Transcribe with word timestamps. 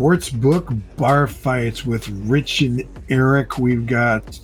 sports 0.00 0.30
book 0.30 0.72
bar 0.96 1.26
fights 1.26 1.84
with 1.84 2.08
Rich 2.26 2.62
and 2.62 2.82
Eric. 3.10 3.58
We've 3.58 3.84
got 3.86 4.40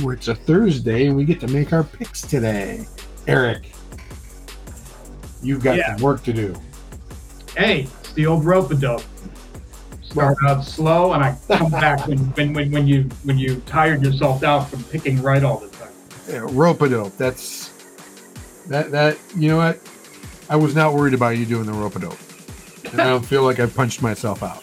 where 0.00 0.14
it's 0.14 0.28
a 0.28 0.34
Thursday 0.34 1.06
and 1.06 1.14
we 1.14 1.26
get 1.26 1.38
to 1.40 1.48
make 1.48 1.74
our 1.74 1.84
picks 1.84 2.22
today. 2.22 2.86
Eric, 3.26 3.72
you've 5.42 5.62
got 5.62 5.76
Yeah. 5.76 5.94
some 5.96 6.02
work 6.02 6.22
to 6.22 6.32
do. 6.32 6.54
Hey, 7.54 7.88
it's 8.00 8.12
the 8.12 8.24
old 8.24 8.46
rope 8.46 8.70
a 8.70 8.74
dope. 8.74 9.02
Start 10.00 10.38
out 10.46 10.64
slow, 10.64 11.12
and 11.12 11.22
I 11.22 11.36
come 11.46 11.70
back 11.70 12.06
when, 12.08 12.16
when, 12.16 12.54
when, 12.54 12.70
when 12.70 12.86
you 12.86 13.02
when 13.24 13.36
you 13.36 13.56
tired 13.66 14.02
yourself 14.02 14.42
out 14.44 14.70
from 14.70 14.82
picking 14.84 15.20
right 15.20 15.44
all 15.44 15.58
the 15.58 15.68
time. 15.68 15.92
Yeah, 16.26 16.46
rope 16.48 16.80
a 16.80 16.88
dope. 16.88 17.14
That's 17.18 17.68
that 18.68 18.90
that 18.92 19.18
you 19.36 19.50
know 19.50 19.58
what? 19.58 19.78
I 20.48 20.56
was 20.56 20.74
not 20.74 20.94
worried 20.94 21.12
about 21.12 21.36
you 21.36 21.44
doing 21.44 21.66
the 21.66 21.72
rope 21.74 21.96
a 21.96 21.98
dope. 21.98 22.18
And 22.92 23.02
I 23.02 23.08
don't 23.08 23.26
feel 23.26 23.42
like 23.42 23.60
I 23.60 23.66
punched 23.66 24.00
myself 24.00 24.42
out. 24.42 24.62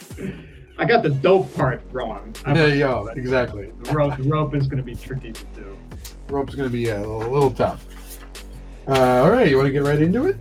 I 0.77 0.85
got 0.85 1.03
the 1.03 1.09
dope 1.09 1.53
part 1.55 1.81
wrong. 1.91 2.33
I- 2.45 2.53
There 2.53 2.69
you 2.69 2.79
go. 2.79 3.07
Exactly. 3.15 3.71
The 3.83 3.91
rope, 3.93 4.17
the 4.17 4.23
rope 4.23 4.55
is 4.55 4.67
going 4.67 4.77
to 4.77 4.83
be 4.83 4.95
tricky 4.95 5.31
to 5.31 5.45
do. 5.55 5.77
Rope's 6.29 6.55
gonna 6.55 6.69
be 6.69 6.89
uh, 6.89 6.99
a 6.99 7.05
little 7.29 7.51
tough. 7.51 7.85
Uh, 8.87 9.21
all 9.23 9.29
right, 9.31 9.49
you 9.49 9.55
want 9.57 9.67
to 9.67 9.71
get 9.71 9.83
right 9.83 10.01
into 10.01 10.25
it? 10.25 10.37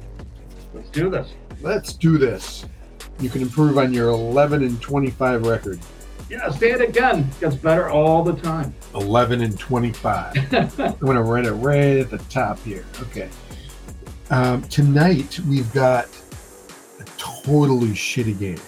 Let's 0.75 0.89
do 0.91 1.11
this. 1.11 1.35
Let's 1.61 1.93
do 1.93 2.19
this. 2.19 2.65
You 3.21 3.29
can 3.29 3.43
improve 3.43 3.79
on 3.79 3.93
your 3.93 4.09
11 4.09 4.63
and 4.63 4.81
25 4.81 5.47
record. 5.47 5.79
Yeah, 6.31 6.49
say 6.51 6.71
it 6.71 6.81
again. 6.81 7.29
Gets 7.41 7.57
better 7.57 7.91
all 7.91 8.23
the 8.25 8.33
time. 8.33 8.75
11 8.95 9.43
and 9.43 9.59
25. 9.59 10.37
I'm 10.81 10.97
going 10.99 11.17
to 11.17 11.23
write 11.23 11.45
it 11.45 11.53
right 11.53 11.99
at 11.99 12.11
the 12.11 12.19
top 12.31 12.59
here. 12.61 12.85
Okay. 13.03 13.29
Um, 14.31 14.63
tonight, 14.63 15.39
we've 15.49 15.71
got 15.75 16.07
a 17.01 17.05
totally 17.19 17.89
shitty 17.91 18.39
game. 18.39 18.59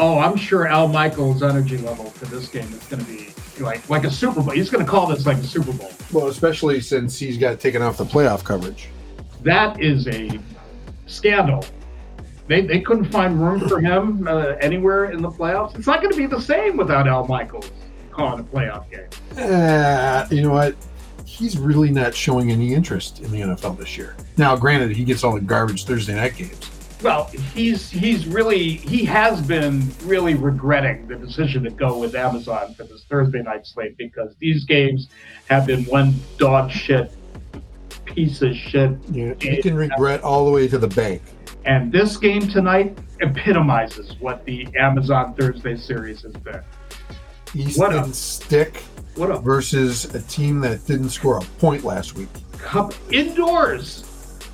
Oh, 0.00 0.18
I'm 0.18 0.36
sure 0.36 0.66
Al 0.66 0.88
Michaels' 0.88 1.42
energy 1.42 1.76
level 1.76 2.06
for 2.06 2.24
this 2.26 2.48
game 2.48 2.72
is 2.72 2.84
going 2.86 3.04
to 3.04 3.10
be 3.10 3.28
like 3.60 3.88
like 3.88 4.04
a 4.04 4.10
Super 4.10 4.42
Bowl. 4.42 4.50
He's 4.50 4.70
going 4.70 4.84
to 4.84 4.90
call 4.90 5.06
this 5.06 5.26
like 5.26 5.36
a 5.36 5.44
Super 5.44 5.72
Bowl. 5.72 5.92
Well, 6.12 6.28
especially 6.28 6.80
since 6.80 7.18
he's 7.18 7.38
got 7.38 7.60
taken 7.60 7.82
off 7.82 7.98
the 7.98 8.04
playoff 8.04 8.42
coverage. 8.42 8.88
That 9.42 9.80
is 9.80 10.08
a 10.08 10.40
scandal. 11.06 11.64
They, 12.46 12.62
they 12.62 12.80
couldn't 12.80 13.04
find 13.12 13.40
room 13.40 13.68
for 13.68 13.80
him 13.80 14.26
uh, 14.26 14.56
anywhere 14.60 15.12
in 15.12 15.22
the 15.22 15.30
playoffs. 15.30 15.76
It's 15.76 15.86
not 15.86 16.00
going 16.00 16.10
to 16.10 16.18
be 16.18 16.26
the 16.26 16.40
same 16.40 16.76
without 16.76 17.06
Al 17.06 17.26
Michaels 17.28 17.70
calling 18.10 18.40
a 18.40 18.42
playoff 18.42 18.90
game. 18.90 19.08
Uh, 19.38 20.26
you 20.30 20.42
know 20.42 20.50
what? 20.50 20.74
He's 21.24 21.56
really 21.56 21.90
not 21.90 22.12
showing 22.12 22.50
any 22.50 22.74
interest 22.74 23.20
in 23.20 23.30
the 23.30 23.40
NFL 23.40 23.78
this 23.78 23.96
year. 23.96 24.16
Now, 24.36 24.56
granted, 24.56 24.90
he 24.96 25.04
gets 25.04 25.22
all 25.22 25.34
the 25.34 25.40
garbage 25.40 25.84
Thursday 25.84 26.14
night 26.14 26.36
games. 26.36 26.70
Well, 27.02 27.24
he's 27.54 27.90
he's 27.90 28.26
really 28.26 28.74
he 28.74 29.04
has 29.06 29.40
been 29.40 29.90
really 30.04 30.34
regretting 30.34 31.06
the 31.08 31.16
decision 31.16 31.64
to 31.64 31.70
go 31.70 31.98
with 31.98 32.14
Amazon 32.14 32.74
for 32.74 32.84
this 32.84 33.04
Thursday 33.08 33.42
night 33.42 33.66
slate 33.66 33.96
because 33.96 34.34
these 34.38 34.64
games 34.64 35.08
have 35.48 35.66
been 35.66 35.84
one 35.84 36.14
dog 36.36 36.70
shit 36.70 37.12
piece 38.04 38.42
of 38.42 38.54
shit. 38.54 38.90
Yeah, 39.10 39.34
he 39.40 39.62
can 39.62 39.76
regret 39.76 40.22
all 40.22 40.44
the 40.44 40.50
way 40.50 40.68
to 40.68 40.78
the 40.78 40.88
bank. 40.88 41.22
And 41.64 41.92
this 41.92 42.16
game 42.16 42.40
tonight 42.48 42.98
epitomizes 43.20 44.16
what 44.20 44.44
the 44.44 44.66
Amazon 44.78 45.34
Thursday 45.34 45.76
series 45.76 46.22
has 46.22 46.32
been. 46.32 46.62
What 47.76 47.92
a- 47.94 47.98
Easton 47.98 48.12
Stick 48.12 48.76
What 49.14 49.30
a 49.30 49.38
versus 49.38 50.14
a 50.14 50.22
team 50.22 50.60
that 50.60 50.86
didn't 50.86 51.10
score 51.10 51.38
a 51.38 51.42
point 51.58 51.84
last 51.84 52.14
week. 52.16 52.28
cup 52.58 52.94
indoors. 53.12 54.04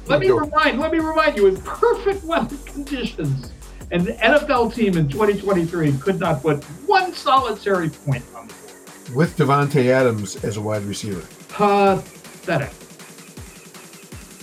Let 0.09 0.21
me 0.21 0.31
remind 0.31 0.79
let 0.79 0.93
me 0.93 0.99
remind 0.99 1.37
you 1.37 1.47
in 1.47 1.57
perfect 1.63 2.25
weather 2.25 2.57
conditions. 2.65 3.53
An 3.91 4.07
NFL 4.07 4.75
team 4.75 4.97
in 4.97 5.09
2023 5.09 5.99
could 5.99 6.21
not 6.21 6.43
put 6.43 6.63
one 6.87 7.13
solitary 7.13 7.89
point 7.89 8.25
on 8.35 8.49
the 8.49 8.55
board. 8.55 9.17
With 9.17 9.37
Davante 9.37 9.87
Adams 9.87 10.45
as 10.45 10.57
a 10.57 10.61
wide 10.61 10.83
receiver. 10.83 11.23
Pathetic. 11.49 12.73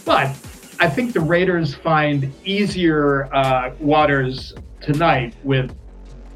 But 0.06 0.36
I 0.80 0.90
think 0.90 1.14
the 1.14 1.22
Raiders 1.22 1.76
find 1.76 2.32
easier 2.44 3.34
uh, 3.34 3.74
waters 3.80 4.54
tonight 4.82 5.34
with 5.44 5.74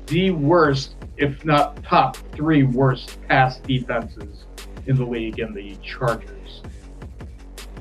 the 0.07 0.31
worst, 0.31 0.95
if 1.17 1.43
not 1.43 1.83
top 1.83 2.15
three 2.33 2.63
worst 2.63 3.19
pass 3.27 3.57
defenses 3.59 4.45
in 4.85 4.95
the 4.95 5.05
league 5.05 5.39
in 5.39 5.53
the 5.53 5.75
Chargers. 5.83 6.61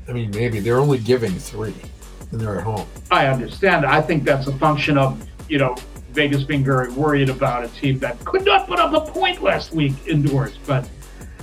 I 0.08 0.12
mean, 0.12 0.30
maybe 0.30 0.60
they're 0.60 0.78
only 0.78 0.98
giving 0.98 1.32
three, 1.32 1.74
and 2.30 2.40
they're 2.40 2.58
at 2.58 2.64
home. 2.64 2.86
I 3.10 3.26
understand. 3.26 3.84
I 3.84 4.00
think 4.00 4.24
that's 4.24 4.46
a 4.46 4.52
function 4.58 4.96
of, 4.98 5.26
you 5.48 5.58
know, 5.58 5.76
Vegas 6.12 6.44
being 6.44 6.64
very 6.64 6.90
worried 6.92 7.28
about 7.28 7.64
a 7.64 7.68
team 7.68 7.98
that 7.98 8.18
could 8.24 8.44
not 8.44 8.66
put 8.66 8.78
up 8.78 8.92
a 8.94 9.10
point 9.12 9.42
last 9.42 9.72
week 9.72 9.94
indoors. 10.06 10.58
But 10.66 10.88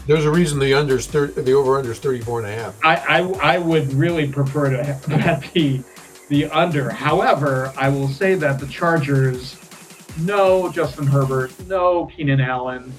There's 0.07 0.25
a 0.25 0.31
reason 0.31 0.59
the 0.59 0.71
unders 0.71 1.05
thir- 1.07 1.27
the 1.27 1.53
over 1.53 1.81
unders 1.81 1.97
34 1.97 2.39
and 2.39 2.47
a 2.49 2.53
half. 2.55 2.79
I, 2.83 2.95
I, 2.95 3.55
I 3.55 3.57
would 3.59 3.93
really 3.93 4.31
prefer 4.31 4.69
to 4.71 4.83
have 4.83 5.07
bet 5.07 5.43
the 5.53 5.83
the 6.29 6.45
under. 6.47 6.89
However, 6.89 7.71
I 7.77 7.89
will 7.89 8.07
say 8.07 8.33
that 8.35 8.59
the 8.59 8.65
Chargers, 8.67 9.59
no 10.21 10.71
Justin 10.71 11.05
Herbert, 11.05 11.51
no 11.67 12.05
Keenan 12.07 12.39
Allen. 12.41 12.91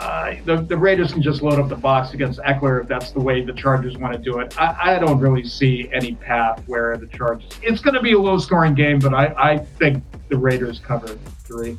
Uh, 0.00 0.34
the, 0.46 0.56
the 0.56 0.76
Raiders 0.76 1.12
can 1.12 1.20
just 1.20 1.42
load 1.42 1.60
up 1.60 1.68
the 1.68 1.76
box 1.76 2.14
against 2.14 2.40
Ekeler 2.40 2.80
if 2.80 2.88
that's 2.88 3.10
the 3.10 3.20
way 3.20 3.44
the 3.44 3.52
Chargers 3.52 3.98
want 3.98 4.14
to 4.14 4.18
do 4.18 4.38
it. 4.38 4.58
I, 4.58 4.94
I 4.94 4.98
don't 4.98 5.18
really 5.18 5.44
see 5.44 5.90
any 5.92 6.14
path 6.14 6.62
where 6.66 6.96
the 6.96 7.06
Chargers. 7.06 7.50
It's 7.62 7.82
going 7.82 7.92
to 7.92 8.00
be 8.00 8.12
a 8.12 8.18
low 8.18 8.38
scoring 8.38 8.74
game, 8.74 8.98
but 8.98 9.12
I, 9.12 9.34
I 9.36 9.58
think 9.58 10.02
the 10.30 10.38
Raiders 10.38 10.78
cover 10.78 11.08
three. 11.44 11.76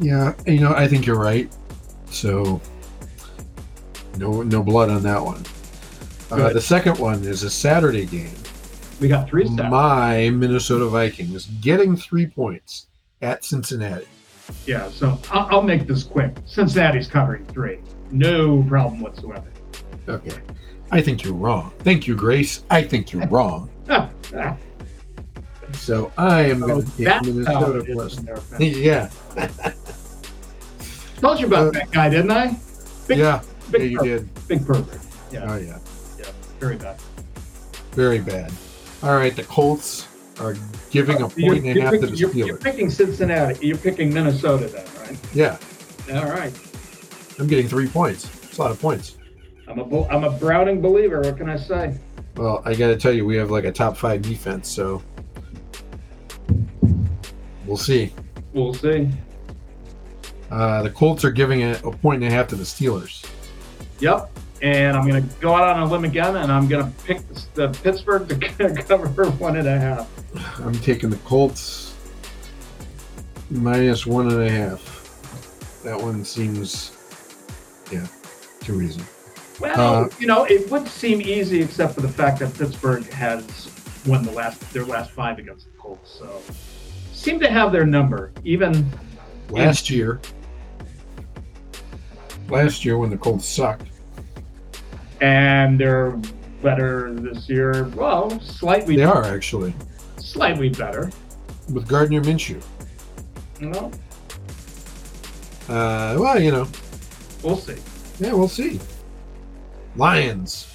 Yeah, 0.00 0.32
you 0.46 0.60
know, 0.60 0.72
I 0.72 0.88
think 0.88 1.04
you're 1.04 1.18
right. 1.20 1.54
So, 2.06 2.62
no 4.16 4.42
no 4.42 4.62
blood 4.62 4.88
on 4.88 5.02
that 5.02 5.22
one. 5.22 5.44
Uh, 6.30 6.50
the 6.52 6.60
second 6.62 6.98
one 6.98 7.22
is 7.24 7.42
a 7.42 7.50
Saturday 7.50 8.06
game. 8.06 8.34
We 9.00 9.08
got 9.08 9.28
three 9.28 9.46
steps. 9.46 9.70
My 9.70 10.30
Minnesota 10.30 10.86
Vikings 10.86 11.44
getting 11.60 11.94
three 11.94 12.26
points 12.26 12.86
at 13.20 13.44
Cincinnati. 13.44 14.06
Yeah, 14.66 14.88
so 14.90 15.18
I'll, 15.30 15.46
I'll 15.56 15.62
make 15.62 15.86
this 15.86 16.02
quick. 16.04 16.34
Cincinnati's 16.46 17.06
covering 17.06 17.44
three. 17.46 17.78
No 18.10 18.62
problem 18.64 19.00
whatsoever. 19.00 19.46
Okay. 20.08 20.38
I 20.90 21.00
think 21.02 21.24
you're 21.24 21.34
wrong. 21.34 21.72
Thank 21.80 22.06
you, 22.06 22.14
Grace. 22.14 22.64
I 22.70 22.82
think 22.82 23.12
you're 23.12 23.26
wrong. 23.28 23.70
So 25.72 26.12
I 26.16 26.42
am 26.42 26.62
Oh, 26.62 26.66
going 26.68 26.82
to 26.84 26.96
take 26.96 27.06
that's 27.06 27.26
how 27.26 27.32
Minnesota 27.32 27.84
plus. 27.92 28.18
in 28.18 28.24
their 28.26 28.34
offense. 28.34 28.76
Yeah, 28.76 29.08
Told 31.16 31.40
you 31.40 31.46
about 31.46 31.68
Uh, 31.68 31.70
that 31.72 31.90
guy, 31.90 32.08
didn't 32.10 32.30
I? 32.30 32.56
Big, 33.08 33.18
yeah, 33.18 33.42
yeah, 33.72 33.78
you 33.80 33.98
pervert, 33.98 34.04
did. 34.34 34.48
big 34.48 34.66
pervert. 34.66 35.00
Yeah, 35.32 35.46
Oh 35.52 35.56
yeah. 35.56 35.78
yeah, 36.18 36.26
very 36.60 36.76
bad. 36.76 36.96
very 37.92 38.18
bad. 38.20 38.52
All 39.02 39.16
right, 39.16 39.34
the 39.34 39.42
Colts 39.44 40.06
are 40.40 40.56
giving 40.90 41.16
a 41.22 41.28
You're, 41.36 41.54
point 41.54 41.64
and 41.64 41.66
a 41.66 41.74
you're 41.74 41.82
half 41.82 41.92
to 41.92 42.06
the 42.06 42.16
you're, 42.16 42.30
you're 42.32 42.56
Steelers. 42.58 42.62
picking 42.62 42.90
Cincinnati. 42.90 43.66
You're 43.66 43.78
picking 43.78 44.12
Minnesota 44.12 44.66
then, 44.66 44.86
right? 45.00 45.18
Yeah, 45.32 45.58
All 46.12 46.28
right. 46.28 46.52
I'm 47.38 47.46
getting 47.46 47.68
three 47.68 47.88
points. 47.88 48.24
It's 48.44 48.58
a 48.58 48.62
lot 48.62 48.70
of 48.70 48.80
points. 48.80 49.16
I'm 49.66 49.78
a 49.78 50.06
I'm 50.08 50.24
a 50.24 50.30
Browning 50.30 50.80
believer. 50.80 51.20
What 51.20 51.36
can 51.36 51.48
I 51.48 51.56
say? 51.56 51.96
Well, 52.36 52.62
I 52.64 52.74
got 52.74 52.88
to 52.88 52.96
tell 52.96 53.12
you, 53.12 53.24
we 53.24 53.36
have 53.36 53.50
like 53.50 53.64
a 53.64 53.72
top 53.72 53.96
five 53.96 54.22
defense, 54.22 54.68
so 54.68 55.02
we'll 57.66 57.76
see. 57.76 58.12
We'll 58.52 58.74
see. 58.74 59.08
Uh, 60.50 60.82
the 60.82 60.90
Colts 60.90 61.24
are 61.24 61.30
giving 61.30 61.60
it 61.60 61.82
a 61.84 61.90
point 61.90 62.22
and 62.22 62.32
a 62.32 62.34
half 62.34 62.48
to 62.48 62.56
the 62.56 62.64
Steelers. 62.64 63.24
Yep. 64.00 64.30
And 64.64 64.96
I'm 64.96 65.06
going 65.06 65.22
to 65.22 65.34
go 65.40 65.54
out 65.54 65.76
on 65.76 65.82
a 65.82 65.86
limb 65.86 66.04
again, 66.04 66.36
and 66.36 66.50
I'm 66.50 66.66
going 66.66 66.90
to 66.90 67.04
pick 67.04 67.20
the, 67.28 67.44
the 67.52 67.68
Pittsburgh 67.82 68.26
to 68.30 68.82
cover 68.88 69.08
one 69.32 69.58
and 69.58 69.68
a 69.68 69.78
half. 69.78 70.10
I'm 70.60 70.72
taking 70.72 71.10
the 71.10 71.18
Colts 71.18 71.94
minus 73.50 74.06
one 74.06 74.30
and 74.32 74.42
a 74.42 74.50
half. 74.50 75.82
That 75.84 76.00
one 76.00 76.24
seems, 76.24 76.92
yeah, 77.92 78.06
too 78.60 78.80
easy. 78.80 79.02
Well, 79.60 80.04
Uh, 80.04 80.08
you 80.18 80.26
know, 80.26 80.44
it 80.44 80.70
would 80.70 80.88
seem 80.88 81.20
easy 81.20 81.60
except 81.60 81.92
for 81.94 82.00
the 82.00 82.08
fact 82.08 82.38
that 82.38 82.54
Pittsburgh 82.56 83.04
has 83.10 83.70
won 84.06 84.22
the 84.24 84.32
last 84.32 84.60
their 84.72 84.86
last 84.86 85.10
five 85.10 85.38
against 85.38 85.66
the 85.70 85.78
Colts, 85.78 86.10
so 86.18 86.40
seem 87.12 87.38
to 87.40 87.50
have 87.50 87.70
their 87.70 87.84
number. 87.84 88.32
Even 88.44 88.90
Last 89.50 89.90
year, 89.90 90.22
last 92.48 92.82
year 92.82 92.96
when 92.96 93.10
the 93.10 93.18
Colts 93.18 93.46
sucked, 93.46 93.86
and 95.24 95.80
they're 95.80 96.20
better 96.62 97.14
this 97.14 97.48
year. 97.48 97.84
Well, 97.96 98.38
slightly, 98.40 98.96
they 98.96 99.04
are 99.04 99.24
actually 99.24 99.74
slightly 100.18 100.68
better. 100.68 101.10
with 101.72 101.88
Gardner 101.88 102.20
Minshew. 102.20 102.62
Know, 103.60 103.90
Uh, 105.68 106.16
well, 106.20 106.38
you 106.40 106.50
know, 106.50 106.68
we'll 107.42 107.56
see. 107.56 107.76
yeah, 108.20 108.34
we'll 108.34 108.48
see. 108.48 108.78
Lions, 109.96 110.66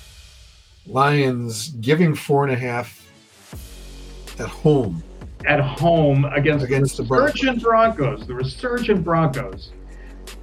Lions 0.87 1.69
giving 1.81 2.15
four 2.15 2.43
and 2.45 2.51
a 2.53 2.55
half 2.57 3.05
at 4.39 4.47
home 4.47 5.03
at 5.45 5.59
home 5.61 6.25
against, 6.25 6.65
Against 6.65 6.97
the 6.97 7.03
the 7.03 7.07
Broncos. 7.09 7.33
resurgent 7.35 7.61
Broncos. 7.63 8.27
The 8.27 8.33
resurgent 8.33 9.03
Broncos. 9.05 9.71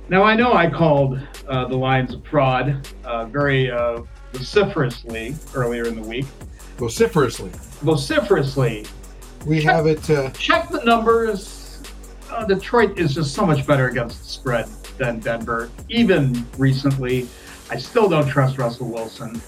Now 0.09 0.23
I 0.23 0.35
know 0.37 0.53
I 0.53 0.71
called 0.71 1.19
uh, 1.49 1.67
the 1.67 1.77
Lions 1.77 2.15
a 2.15 2.21
fraud 2.21 2.87
uh, 3.05 3.25
very 3.27 3.71
uh, 3.71 4.03
vociferously 4.33 5.35
earlier 5.55 5.87
in 5.87 5.97
the 6.01 6.07
week. 6.07 6.27
Vociferously. 6.79 7.51
Vociferously, 7.83 8.87
We 9.47 9.63
have 9.63 9.87
it. 9.87 10.09
Uh, 10.09 10.31
check 10.31 10.69
the 10.69 10.83
numbers. 10.85 11.83
Uh, 12.31 12.45
Detroit 12.45 12.99
is 12.99 13.15
just 13.15 13.35
so 13.35 13.47
much 13.47 13.67
better 13.67 13.89
against 13.89 14.19
the 14.23 14.29
spread 14.29 14.67
than 14.99 15.21
Denver. 15.21 15.71
Even 15.89 16.47
recently, 16.59 17.29
I 17.71 17.77
still 17.79 18.09
don't 18.09 18.29
trust 18.29 18.59
Russell 18.59 18.89
Wilson. 18.91 19.41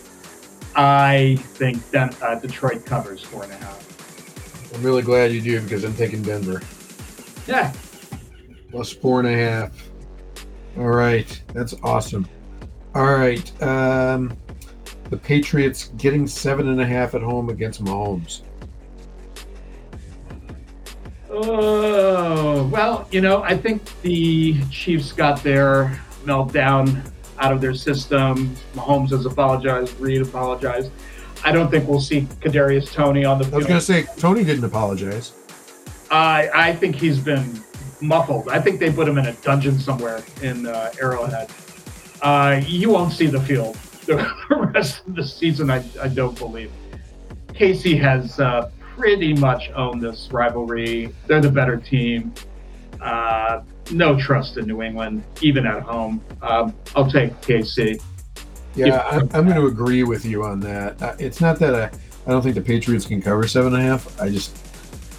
I 0.74 1.36
think 1.40 1.88
Den- 1.90 2.14
uh, 2.22 2.38
Detroit 2.38 2.84
covers 2.84 3.22
four 3.22 3.44
and 3.44 3.52
a 3.52 3.56
half. 3.56 4.74
I'm 4.74 4.82
really 4.82 5.02
glad 5.02 5.32
you 5.32 5.40
do 5.40 5.60
because 5.60 5.84
I'm 5.84 5.94
taking 5.94 6.22
Denver. 6.22 6.62
Yeah, 7.46 7.72
plus 8.70 8.92
four 8.92 9.20
and 9.20 9.28
a 9.28 9.32
half. 9.36 9.87
All 10.76 10.88
right, 10.88 11.42
that's 11.54 11.74
awesome. 11.82 12.28
All 12.94 13.16
right, 13.16 13.62
um, 13.62 14.36
the 15.10 15.16
Patriots 15.16 15.90
getting 15.96 16.26
seven 16.26 16.68
and 16.68 16.80
a 16.80 16.86
half 16.86 17.14
at 17.14 17.22
home 17.22 17.48
against 17.48 17.82
Mahomes. 17.84 18.42
Oh, 21.30 22.66
well, 22.72 23.06
you 23.10 23.20
know, 23.20 23.42
I 23.42 23.56
think 23.56 23.82
the 24.02 24.60
Chiefs 24.70 25.12
got 25.12 25.42
their 25.42 26.00
meltdown 26.24 27.10
out 27.38 27.52
of 27.52 27.60
their 27.60 27.74
system. 27.74 28.54
Mahomes 28.74 29.10
has 29.10 29.24
apologized, 29.26 29.98
Reid 30.00 30.22
apologized. 30.22 30.90
I 31.44 31.52
don't 31.52 31.70
think 31.70 31.88
we'll 31.88 32.00
see 32.00 32.22
Kadarius 32.40 32.92
Toney 32.92 33.24
on 33.24 33.38
the 33.38 33.46
I 33.46 33.56
was 33.56 33.66
going 33.66 33.78
to 33.78 33.84
say 33.84 34.06
Toney 34.16 34.44
didn't 34.44 34.64
apologize. 34.64 35.32
I 36.10 36.50
I 36.52 36.72
think 36.72 36.96
he's 36.96 37.18
been 37.18 37.62
muffled. 38.00 38.48
I 38.48 38.60
think 38.60 38.80
they 38.80 38.92
put 38.92 39.08
him 39.08 39.18
in 39.18 39.26
a 39.26 39.32
dungeon 39.34 39.78
somewhere 39.78 40.22
in 40.42 40.66
uh, 40.66 40.92
Arrowhead. 41.00 41.50
Uh, 42.22 42.60
you 42.66 42.90
won't 42.90 43.12
see 43.12 43.26
the 43.26 43.40
field 43.40 43.76
the 44.06 44.70
rest 44.74 45.06
of 45.06 45.14
the 45.14 45.24
season. 45.24 45.70
I, 45.70 45.84
I 46.00 46.08
don't 46.08 46.36
believe. 46.38 46.70
KC 47.48 48.00
has 48.00 48.38
uh, 48.40 48.70
pretty 48.96 49.34
much 49.34 49.70
owned 49.74 50.02
this 50.02 50.28
rivalry. 50.32 51.14
They're 51.26 51.40
the 51.40 51.50
better 51.50 51.76
team. 51.76 52.32
Uh, 53.00 53.62
no 53.92 54.18
trust 54.18 54.56
in 54.56 54.66
New 54.66 54.82
England, 54.82 55.24
even 55.40 55.66
at 55.66 55.82
home. 55.82 56.22
Um, 56.42 56.74
I'll 56.96 57.10
take 57.10 57.32
KC. 57.40 58.02
Yeah, 58.74 59.02
I'm, 59.10 59.22
I'm 59.32 59.44
going 59.44 59.56
to 59.56 59.66
agree 59.66 60.04
with 60.04 60.24
you 60.24 60.44
on 60.44 60.60
that. 60.60 61.00
Uh, 61.02 61.16
It's 61.18 61.40
not 61.40 61.58
that 61.58 61.74
I, 61.74 61.84
I 62.26 62.30
don't 62.30 62.42
think 62.42 62.54
the 62.54 62.60
Patriots 62.60 63.06
can 63.06 63.20
cover 63.20 63.46
seven 63.48 63.74
and 63.74 63.82
a 63.82 63.86
half. 63.86 64.20
I 64.20 64.28
just, 64.30 64.56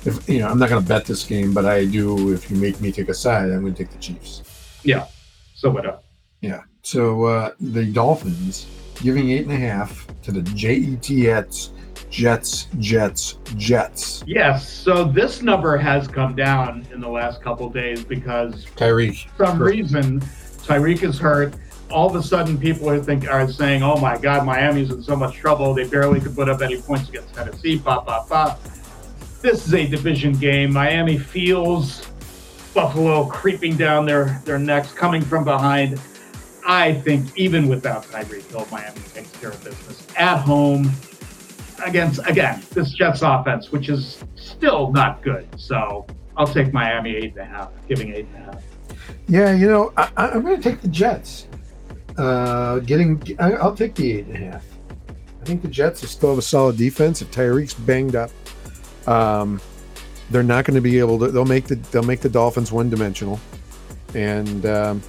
if 0.06 0.28
you 0.30 0.40
know, 0.40 0.48
I'm 0.48 0.60
not 0.60 0.70
going 0.70 0.82
to 0.82 0.88
bet 0.88 1.06
this 1.06 1.24
game, 1.26 1.54
but 1.54 1.66
I 1.66 1.86
do. 1.86 2.34
If 2.34 2.50
you 2.50 2.58
make 2.58 2.80
me 2.82 2.92
take 2.92 3.10
a 3.10 3.14
side, 3.14 3.50
I'm 3.52 3.62
going 3.62 3.74
to 3.74 3.84
take 3.84 3.92
the 3.92 4.00
Chiefs. 4.00 4.44
Yeah. 4.84 5.08
So 5.56 5.70
what 5.70 5.86
up? 5.86 6.04
Yeah. 6.42 6.62
So 6.84 7.26
uh, 7.26 7.52
the 7.60 7.86
Dolphins 7.86 8.66
giving 9.02 9.30
eight 9.32 9.44
and 9.44 9.52
a 9.52 9.58
half 9.58 10.08
to 10.24 10.32
the 10.32 10.42
Jets, 10.42 11.72
Jets, 12.10 12.68
Jets, 12.80 13.38
Jets. 13.58 14.24
Yes. 14.26 14.68
So 14.68 15.04
this 15.04 15.42
number 15.42 15.78
has 15.78 16.08
come 16.08 16.36
down 16.36 16.86
in 16.94 17.02
the 17.02 17.10
last 17.10 17.42
couple 17.42 17.70
days 17.70 18.04
because 18.04 18.66
Tyreek. 18.78 19.28
some 19.38 19.58
Correct. 19.58 19.76
reason 19.76 20.20
Tyreek 20.20 21.04
is 21.04 21.20
hurt. 21.20 21.54
All 21.92 22.08
of 22.08 22.16
a 22.16 22.22
sudden, 22.22 22.58
people 22.58 22.88
are 22.88 23.00
think 23.00 23.28
are 23.28 23.52
saying, 23.52 23.82
"Oh 23.82 23.98
my 23.98 24.16
God, 24.16 24.46
Miami's 24.46 24.92
in 24.92 25.02
so 25.02 25.16
much 25.16 25.36
trouble. 25.36 25.74
They 25.74 25.88
barely 25.88 26.22
could 26.22 26.36
put 26.36 26.48
up 26.48 26.62
any 26.62 26.80
points 26.80 27.10
against 27.10 27.34
Tennessee." 27.34 27.80
Pop, 27.80 28.06
pop, 28.06 28.30
pop. 28.30 28.62
This 29.42 29.66
is 29.66 29.74
a 29.74 29.88
division 29.88 30.34
game. 30.34 30.74
Miami 30.74 31.18
feels 31.18 32.06
Buffalo 32.74 33.26
creeping 33.26 33.78
down 33.78 34.06
their 34.06 34.42
their 34.46 34.60
necks, 34.60 34.92
coming 34.92 35.22
from 35.22 35.44
behind. 35.44 36.00
I 36.66 36.94
think 36.94 37.36
even 37.38 37.68
without 37.68 38.04
Tyreek 38.06 38.50
Hill, 38.52 38.68
Miami 38.72 39.00
takes 39.14 39.32
care 39.32 39.50
of 39.50 39.64
business 39.64 40.06
at 40.18 40.38
home 40.38 40.92
against 41.86 42.20
again 42.28 42.62
this 42.72 42.92
Jets 42.92 43.22
offense, 43.22 43.72
which 43.72 43.90
is 43.90 44.24
still 44.36 44.92
not 44.92 45.22
good. 45.22 45.48
So 45.58 46.06
I'll 46.36 46.48
take 46.48 46.74
Miami 46.74 47.16
eight 47.16 47.32
and 47.32 47.40
a 47.40 47.46
half, 47.46 47.72
giving 47.88 48.14
eight 48.14 48.28
and 48.34 48.44
a 48.44 48.52
half. 48.52 48.64
Yeah, 49.28 49.54
you 49.54 49.68
know, 49.68 49.94
I, 49.98 50.10
I'm 50.18 50.44
going 50.44 50.62
to 50.62 50.70
take 50.70 50.82
the 50.82 50.88
Jets. 50.88 51.48
Uh, 52.18 52.80
getting, 52.80 53.22
I, 53.40 53.54
I'll 53.54 53.76
take 53.76 53.96
the 53.96 54.12
eight 54.12 54.26
and 54.26 54.36
a 54.36 54.52
half. 54.52 54.66
I 55.42 55.46
think 55.46 55.62
the 55.62 55.68
Jets 55.68 56.08
still 56.10 56.30
have 56.30 56.38
a 56.38 56.42
solid 56.42 56.78
defense. 56.78 57.22
If 57.22 57.32
Tyreek's 57.32 57.74
banged 57.74 58.16
up, 58.16 58.32
um, 59.10 59.60
they're 60.30 60.44
not 60.44 60.66
going 60.66 60.76
to 60.76 60.82
be 60.82 61.00
able 61.00 61.20
to. 61.20 61.28
They'll 61.30 61.46
make 61.46 61.68
the 61.68 61.76
they'll 61.76 62.04
make 62.04 62.22
the 62.22 62.30
Dolphins 62.30 62.72
one 62.72 62.90
dimensional. 62.90 63.40
And 64.14 64.66
um, 64.66 65.02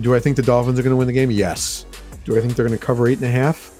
do 0.00 0.14
I 0.14 0.20
think 0.20 0.36
the 0.36 0.42
Dolphins 0.42 0.78
are 0.78 0.82
going 0.82 0.92
to 0.92 0.96
win 0.96 1.06
the 1.06 1.12
game? 1.12 1.30
Yes. 1.30 1.86
Do 2.24 2.36
I 2.36 2.40
think 2.40 2.56
they're 2.56 2.66
going 2.66 2.78
to 2.78 2.84
cover 2.84 3.08
eight 3.08 3.18
and 3.18 3.26
a 3.26 3.30
half? 3.30 3.72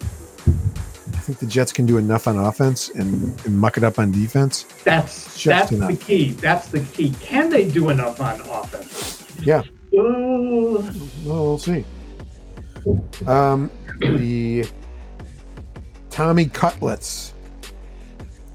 I 1.08 1.18
think 1.26 1.38
the 1.40 1.46
Jets 1.46 1.72
can 1.72 1.86
do 1.86 1.98
enough 1.98 2.28
on 2.28 2.38
offense 2.38 2.88
and, 2.90 3.44
and 3.44 3.58
muck 3.58 3.76
it 3.76 3.84
up 3.84 3.98
on 3.98 4.12
defense. 4.12 4.62
That's 4.84 5.42
that's 5.42 5.70
the 5.70 5.96
key. 5.96 6.30
That's 6.30 6.68
the 6.68 6.80
key. 6.80 7.12
Can 7.20 7.50
they 7.50 7.68
do 7.68 7.90
enough 7.90 8.20
on 8.20 8.40
offense? 8.42 9.26
Yeah. 9.42 9.62
Well, 9.92 10.84
we'll 11.24 11.58
see. 11.58 11.84
Um, 13.26 13.70
the 13.98 14.66
Tommy 16.10 16.46
Cutlets 16.46 17.32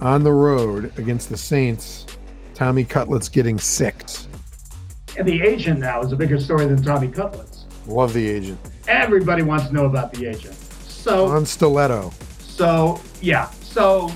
on 0.02 0.24
the 0.24 0.32
road 0.32 0.92
against 0.98 1.30
the 1.30 1.38
Saints. 1.38 2.06
Tommy 2.54 2.84
Cutlets 2.84 3.30
getting 3.30 3.58
six. 3.58 4.28
And 5.18 5.28
the 5.28 5.42
agent 5.42 5.80
now 5.80 6.02
is 6.02 6.12
a 6.12 6.16
bigger 6.16 6.40
story 6.40 6.66
than 6.66 6.82
Tommy 6.82 7.08
Cutlets. 7.08 7.66
Love 7.88 8.14
the 8.14 8.28
agent. 8.28 8.60
Everybody 8.88 9.44
wants 9.44 9.68
to 9.68 9.74
know 9.74 9.86
about 9.86 10.14
the 10.14 10.28
agent. 10.28 10.56
So 10.88 11.28
Sean 11.28 11.44
Stellato. 11.44 12.14
so 12.42 13.02
yeah. 13.22 13.50
So 13.62 14.12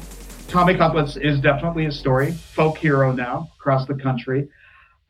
Tommy 0.48 0.76
Cutlets 0.76 1.18
is 1.18 1.40
definitely 1.40 1.86
a 1.86 1.92
story, 1.92 2.32
folk 2.32 2.78
hero 2.78 3.12
now 3.12 3.50
across 3.58 3.88
the 3.88 3.96
country. 3.96 4.48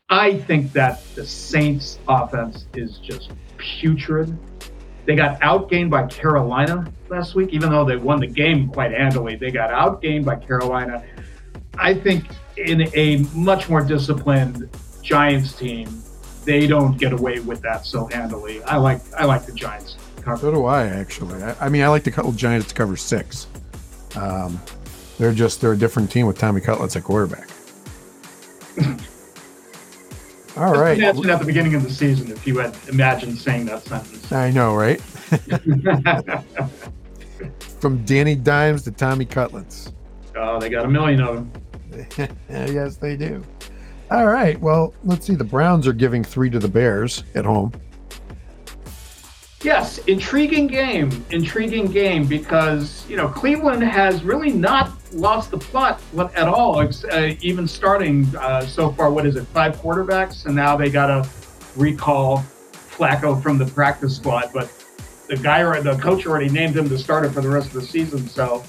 I 0.09 0.37
think 0.39 0.71
that 0.73 1.03
the 1.15 1.25
Saints 1.25 1.99
offense 2.07 2.67
is 2.75 2.99
just 2.99 3.31
putrid. 3.57 4.37
They 5.05 5.15
got 5.15 5.39
outgained 5.41 5.89
by 5.89 6.07
Carolina 6.07 6.91
last 7.09 7.35
week, 7.35 7.49
even 7.51 7.69
though 7.69 7.85
they 7.85 7.95
won 7.95 8.19
the 8.19 8.27
game 8.27 8.69
quite 8.69 8.91
handily. 8.91 9.35
They 9.35 9.51
got 9.51 9.69
outgained 9.69 10.25
by 10.25 10.37
Carolina. 10.37 11.03
I 11.77 11.93
think 11.93 12.25
in 12.57 12.89
a 12.95 13.17
much 13.35 13.69
more 13.69 13.81
disciplined 13.81 14.69
Giants 15.01 15.53
team, 15.53 16.01
they 16.43 16.67
don't 16.67 16.97
get 16.97 17.13
away 17.13 17.39
with 17.39 17.61
that 17.61 17.85
so 17.85 18.07
handily. 18.07 18.63
I 18.63 18.77
like 18.77 19.01
I 19.17 19.25
like 19.25 19.45
the 19.45 19.51
Giants 19.51 19.97
cover. 20.21 20.41
So 20.41 20.51
do 20.51 20.65
I, 20.65 20.87
actually. 20.87 21.41
I, 21.43 21.55
I 21.65 21.69
mean, 21.69 21.83
I 21.83 21.87
like 21.87 22.03
the 22.03 22.33
Giants 22.35 22.67
to 22.69 22.73
cover 22.73 22.95
six. 22.97 23.47
Um, 24.15 24.59
they're 25.17 25.33
just 25.33 25.61
they're 25.61 25.73
a 25.73 25.77
different 25.77 26.11
team 26.11 26.25
with 26.25 26.37
Tommy 26.37 26.61
Cutlets 26.61 26.95
at 26.95 27.03
quarterback. 27.03 27.49
All 30.57 30.69
Just 30.71 30.79
right. 30.81 30.97
Imagine 30.97 31.29
at 31.29 31.39
the 31.39 31.45
beginning 31.45 31.75
of 31.75 31.83
the 31.83 31.89
season 31.89 32.31
if 32.31 32.47
you 32.47 32.57
had 32.59 32.73
imagined 32.87 33.37
saying 33.37 33.65
that 33.65 33.83
sentence. 33.83 34.31
I 34.31 34.51
know, 34.51 34.73
right? 34.73 35.01
From 37.79 38.05
Danny 38.05 38.35
Dimes 38.35 38.83
to 38.83 38.91
Tommy 38.91 39.25
Cutlets. 39.25 39.91
oh, 40.35 40.59
they 40.59 40.69
got 40.69 40.85
a 40.85 40.87
million 40.87 41.21
of 41.21 41.35
them. 41.35 41.51
yes, 42.49 42.95
they 42.97 43.17
do. 43.17 43.43
All 44.11 44.27
right. 44.27 44.59
Well, 44.61 44.93
let's 45.03 45.25
see. 45.25 45.35
The 45.35 45.43
Browns 45.43 45.87
are 45.87 45.93
giving 45.93 46.23
three 46.23 46.49
to 46.51 46.59
the 46.59 46.69
Bears 46.69 47.23
at 47.33 47.43
home. 47.43 47.73
Yes, 49.61 49.97
intriguing 49.99 50.67
game. 50.67 51.25
Intriguing 51.31 51.87
game 51.87 52.27
because, 52.27 53.05
you 53.09 53.17
know, 53.17 53.27
Cleveland 53.27 53.83
has 53.83 54.23
really 54.23 54.51
not 54.51 54.91
lost 55.15 55.49
the 55.49 55.57
plot 55.57 56.01
at 56.35 56.47
all, 56.47 56.79
uh, 56.79 57.31
even 57.41 57.67
starting 57.67 58.25
uh, 58.35 58.61
so 58.65 58.91
far, 58.91 59.09
what 59.09 59.25
is 59.25 59.35
it, 59.35 59.45
five 59.47 59.77
quarterbacks? 59.77 60.45
And 60.45 60.55
now 60.55 60.75
they 60.75 60.89
got 60.89 61.07
to 61.07 61.29
recall 61.75 62.43
Flacco 62.73 63.41
from 63.41 63.57
the 63.57 63.65
practice 63.65 64.17
squad. 64.17 64.51
But 64.53 64.71
the 65.27 65.37
guy 65.37 65.63
the 65.79 65.97
coach 65.97 66.25
already 66.25 66.49
named 66.49 66.77
him 66.77 66.87
the 66.87 66.99
starter 66.99 67.29
for 67.29 67.41
the 67.41 67.49
rest 67.49 67.67
of 67.67 67.73
the 67.73 67.81
season. 67.81 68.27
So 68.27 68.63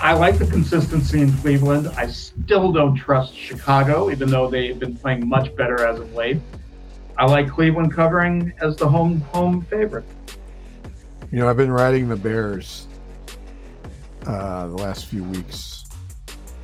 I 0.00 0.14
like 0.14 0.38
the 0.38 0.46
consistency 0.46 1.20
in 1.20 1.32
Cleveland. 1.38 1.88
I 1.96 2.06
still 2.06 2.72
don't 2.72 2.96
trust 2.96 3.36
Chicago, 3.36 4.10
even 4.10 4.30
though 4.30 4.48
they've 4.48 4.78
been 4.78 4.96
playing 4.96 5.28
much 5.28 5.54
better 5.56 5.84
as 5.84 6.00
of 6.00 6.12
late. 6.14 6.38
I 7.18 7.26
like 7.26 7.48
Cleveland 7.48 7.92
covering 7.92 8.52
as 8.60 8.76
the 8.76 8.88
home 8.88 9.20
home 9.20 9.62
favorite. 9.62 10.04
You 11.30 11.40
know, 11.40 11.48
I've 11.48 11.56
been 11.56 11.72
riding 11.72 12.08
the 12.08 12.16
Bears 12.16 12.86
uh, 14.26 14.66
the 14.68 14.76
last 14.76 15.06
few 15.06 15.24
weeks 15.24 15.82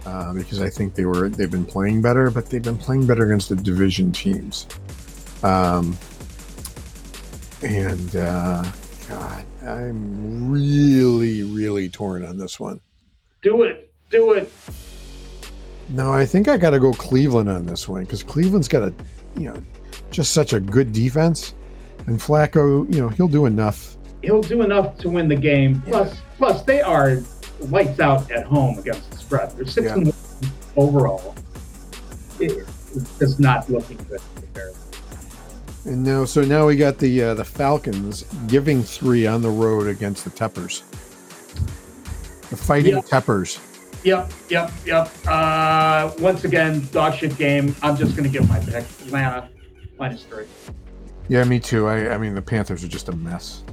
uh, 0.09 0.33
because 0.33 0.61
I 0.61 0.71
think 0.71 0.95
they 0.95 1.05
were 1.05 1.29
they've 1.29 1.51
been 1.51 1.67
playing 1.67 2.03
better, 2.03 2.31
but 2.31 2.47
they've 2.47 2.63
been 2.63 2.79
playing 2.79 3.07
better 3.07 3.27
against 3.27 3.51
the 3.51 3.57
division 3.57 4.11
teams. 4.13 4.67
Um, 5.43 5.97
and 7.63 8.17
uh, 8.17 8.65
God, 9.09 9.45
I'm 9.67 10.51
really, 10.51 11.43
really 11.43 11.89
torn 11.89 12.25
on 12.25 12.39
this 12.39 12.59
one. 12.59 12.81
Do 13.43 13.63
it. 13.65 13.93
Do 14.11 14.33
it. 14.33 14.51
No, 15.91 16.13
I 16.13 16.25
think 16.25 16.49
I 16.49 16.57
got 16.57 16.71
to 16.71 16.79
go 16.79 16.93
Cleveland 16.93 17.49
on 17.49 17.67
this 17.67 17.89
one 17.89 18.05
because 18.05 18.23
Cleveland's 18.23 18.69
got 18.69 18.83
a, 18.83 18.95
you 19.37 19.51
know, 19.51 19.63
just 20.11 20.33
such 20.33 20.53
a 20.53 20.61
good 20.61 20.93
defense, 20.93 21.55
and 22.07 22.19
Flacco, 22.19 22.93
you 22.93 23.01
know, 23.01 23.09
he'll 23.09 23.29
do 23.29 23.47
enough. 23.47 23.97
He'll 24.23 24.43
do 24.43 24.63
enough 24.63 24.99
to 24.99 25.11
win 25.11 25.29
the 25.29 25.37
game. 25.37 25.83
Plus, 25.83 26.17
plus 26.39 26.63
they 26.63 26.81
are 26.81 27.19
lights 27.61 28.01
out 28.01 28.31
at 28.31 28.45
home 28.47 28.79
against 28.79 29.11
the 29.11 29.19
spread. 29.19 29.51
They're 29.53 29.67
six 29.67 29.87
Yeah. 29.87 29.95
and 29.95 30.07
one 30.07 30.53
overall. 30.77 31.35
It, 32.41 32.67
it's 33.21 33.39
not 33.39 33.69
looking 33.69 33.97
good. 34.09 34.21
for 34.21 34.41
the 34.41 34.47
Bears. 34.49 34.77
And 35.85 36.05
now, 36.05 36.25
so 36.25 36.43
now 36.43 36.67
we 36.67 36.77
got 36.77 36.99
the 36.99 37.23
uh, 37.23 37.35
the 37.35 37.45
Falcons 37.45 38.25
giving 38.47 38.83
three 38.83 39.27
on 39.27 39.43
the 39.43 39.49
road 39.51 39.87
against 39.87 40.25
the 40.25 40.31
Teppers. 40.31 40.83
The 42.51 42.57
Fighting 42.57 42.95
Yeah. 42.95 43.01
Teppers. 43.03 43.61
Yep, 44.05 44.31
yep, 44.49 44.71
yep. 44.87 45.11
Uh, 45.27 46.13
once 46.21 46.45
again, 46.45 46.87
dog 46.93 47.15
shit 47.15 47.37
game. 47.37 47.75
I'm 47.83 47.97
just 47.97 48.17
going 48.17 48.25
to 48.25 48.31
give 48.31 48.49
my 48.49 48.61
pick. 48.61 48.85
Atlanta 49.07 49.49
minus 49.99 50.23
three. 50.23 50.45
Yeah, 51.29 51.43
me 51.45 51.59
too. 51.59 51.89
I, 51.89 52.15
I 52.15 52.19
mean, 52.19 52.35
the 52.35 52.41
Panthers 52.43 52.85
are 52.85 52.89
just 52.89 53.09
a 53.09 53.13
mess. 53.17 53.65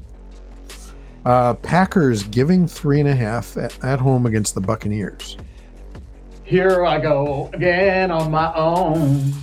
Uh, 1.25 1.55
Packers 1.55 2.21
giving 2.23 2.67
three 2.67 2.99
and 2.99 3.09
a 3.09 3.15
half 3.15 3.57
at, 3.57 3.83
at 3.83 3.99
home 3.99 4.27
against 4.27 4.53
the 4.53 4.61
Buccaneers. 4.61 5.37
Here 6.43 6.85
I 6.85 6.99
go 6.99 7.49
again 7.53 8.11
on 8.11 8.29
my 8.29 8.53
own. 8.53 9.33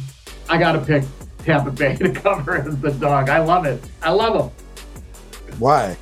I 0.48 0.58
got 0.58 0.72
to 0.72 0.80
pick 0.80 1.02
Tampa 1.38 1.72
Bay 1.72 1.96
to 2.00 2.12
cover 2.12 2.56
as 2.56 2.78
the 2.80 2.92
dog. 2.92 3.28
I 3.28 3.40
love 3.40 3.66
it. 3.66 3.82
I 4.00 4.10
love 4.10 4.38
them. 4.38 5.58
Why? 5.58 5.96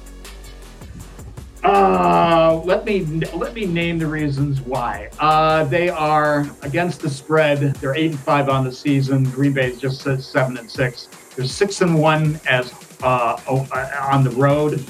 Uh, 1.65 2.61
let 2.65 2.85
me 2.85 3.05
let 3.35 3.55
me 3.55 3.67
name 3.67 3.99
the 3.99 4.07
reasons 4.07 4.61
why. 4.63 5.11
Uh, 5.19 5.65
they 5.65 5.89
are 5.89 6.47
against 6.63 7.01
the 7.01 7.11
spread. 7.11 7.59
They're 7.77 7.95
eight 7.95 8.13
and 8.13 8.21
five 8.21 8.49
on 8.49 8.65
the 8.65 8.73
season. 8.73 9.25
Green 9.25 9.53
Bay 9.53 9.71
is 9.71 9.81
just 9.81 10.03
seven 10.03 10.57
and 10.57 10.71
six. 10.71 11.07
They're 11.37 11.45
six 11.45 11.81
and 11.83 11.99
one 11.99 12.41
as 12.49 12.73
uh, 13.03 13.41
uh, 13.47 14.09
on 14.11 14.25
the 14.25 14.31
road. 14.31 14.85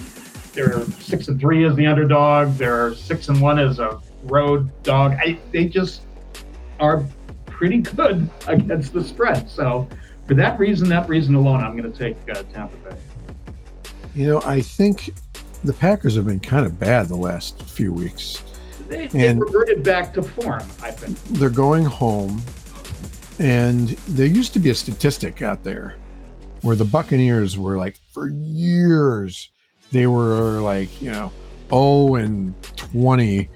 They're 0.52 0.84
six 1.00 1.28
and 1.28 1.40
three 1.40 1.64
as 1.64 1.74
the 1.76 1.86
underdog. 1.86 2.54
They're 2.56 2.94
six 2.94 3.28
and 3.28 3.40
one 3.40 3.58
as 3.58 3.78
a 3.78 4.00
road 4.24 4.70
dog. 4.82 5.12
I, 5.12 5.38
they 5.52 5.66
just 5.66 6.02
are 6.78 7.04
pretty 7.46 7.78
good 7.78 8.28
against 8.46 8.92
the 8.92 9.04
spread. 9.04 9.48
So 9.48 9.88
for 10.26 10.34
that 10.34 10.58
reason, 10.58 10.88
that 10.88 11.08
reason 11.08 11.34
alone, 11.34 11.62
I'm 11.62 11.76
going 11.76 11.90
to 11.90 11.98
take 11.98 12.16
uh, 12.30 12.42
Tampa 12.52 12.76
Bay. 12.88 12.96
You 14.14 14.26
know, 14.26 14.42
I 14.44 14.60
think 14.60 15.14
the 15.62 15.72
Packers 15.72 16.16
have 16.16 16.26
been 16.26 16.40
kind 16.40 16.66
of 16.66 16.78
bad 16.78 17.08
the 17.08 17.16
last 17.16 17.62
few 17.62 17.92
weeks. 17.92 18.42
They, 18.88 19.06
they 19.06 19.34
reverted 19.34 19.84
back 19.84 20.12
to 20.14 20.22
form. 20.22 20.62
I 20.82 20.90
think. 20.90 21.16
They're 21.38 21.48
going 21.48 21.84
home, 21.84 22.42
and 23.38 23.90
there 24.08 24.26
used 24.26 24.52
to 24.54 24.58
be 24.58 24.70
a 24.70 24.74
statistic 24.74 25.42
out 25.42 25.62
there 25.62 25.94
where 26.62 26.74
the 26.74 26.84
Buccaneers 26.84 27.56
were 27.56 27.76
like 27.76 27.98
for 28.12 28.28
years 28.28 29.50
they 29.90 30.06
were 30.06 30.60
like 30.60 31.00
you 31.02 31.10
know 31.10 31.32
0 31.70 32.16
and 32.16 32.54
20 32.76 33.48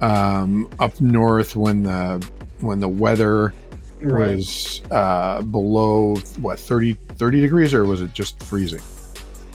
um, 0.00 0.68
up 0.78 1.00
north 1.00 1.56
when 1.56 1.82
the 1.82 2.26
when 2.60 2.80
the 2.80 2.88
weather 2.88 3.54
was 4.02 4.82
uh, 4.90 5.42
below 5.42 6.16
what 6.40 6.58
30 6.58 6.94
30 6.94 7.40
degrees 7.40 7.74
or 7.74 7.84
was 7.84 8.02
it 8.02 8.12
just 8.12 8.42
freezing? 8.42 8.82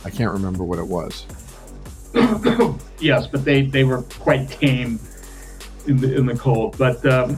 I 0.05 0.09
can't 0.09 0.31
remember 0.31 0.63
what 0.63 0.79
it 0.79 0.87
was. 0.87 1.25
yes, 2.99 3.27
but 3.27 3.43
they, 3.43 3.63
they 3.63 3.83
were 3.83 4.03
quite 4.03 4.49
tame 4.49 4.99
in 5.87 5.97
the 5.97 6.15
in 6.15 6.25
the 6.25 6.35
cold. 6.35 6.77
But 6.77 7.05
um, 7.05 7.37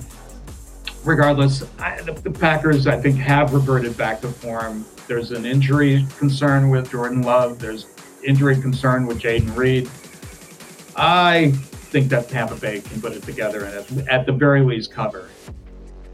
regardless, 1.03 1.63
I, 1.79 2.01
the, 2.01 2.13
the 2.13 2.31
Packers 2.31 2.85
I 2.85 2.99
think 2.99 3.17
have 3.17 3.53
reverted 3.53 3.97
back 3.97 4.21
to 4.21 4.27
form. 4.27 4.85
There's 5.07 5.31
an 5.31 5.45
injury 5.45 6.05
concern 6.19 6.69
with 6.69 6.91
Jordan 6.91 7.23
Love. 7.23 7.57
There's 7.57 7.85
injury 8.23 8.59
concern 8.59 9.05
with 9.05 9.19
Jayden 9.19 9.55
Reed. 9.55 9.89
I 10.95 11.51
think 11.51 12.09
that 12.09 12.29
Tampa 12.29 12.55
Bay 12.55 12.81
can 12.81 13.01
put 13.01 13.13
it 13.13 13.23
together 13.23 13.65
and 13.65 13.75
at, 13.75 14.07
at 14.07 14.25
the 14.25 14.31
very 14.31 14.61
least 14.61 14.91
cover 14.91 15.29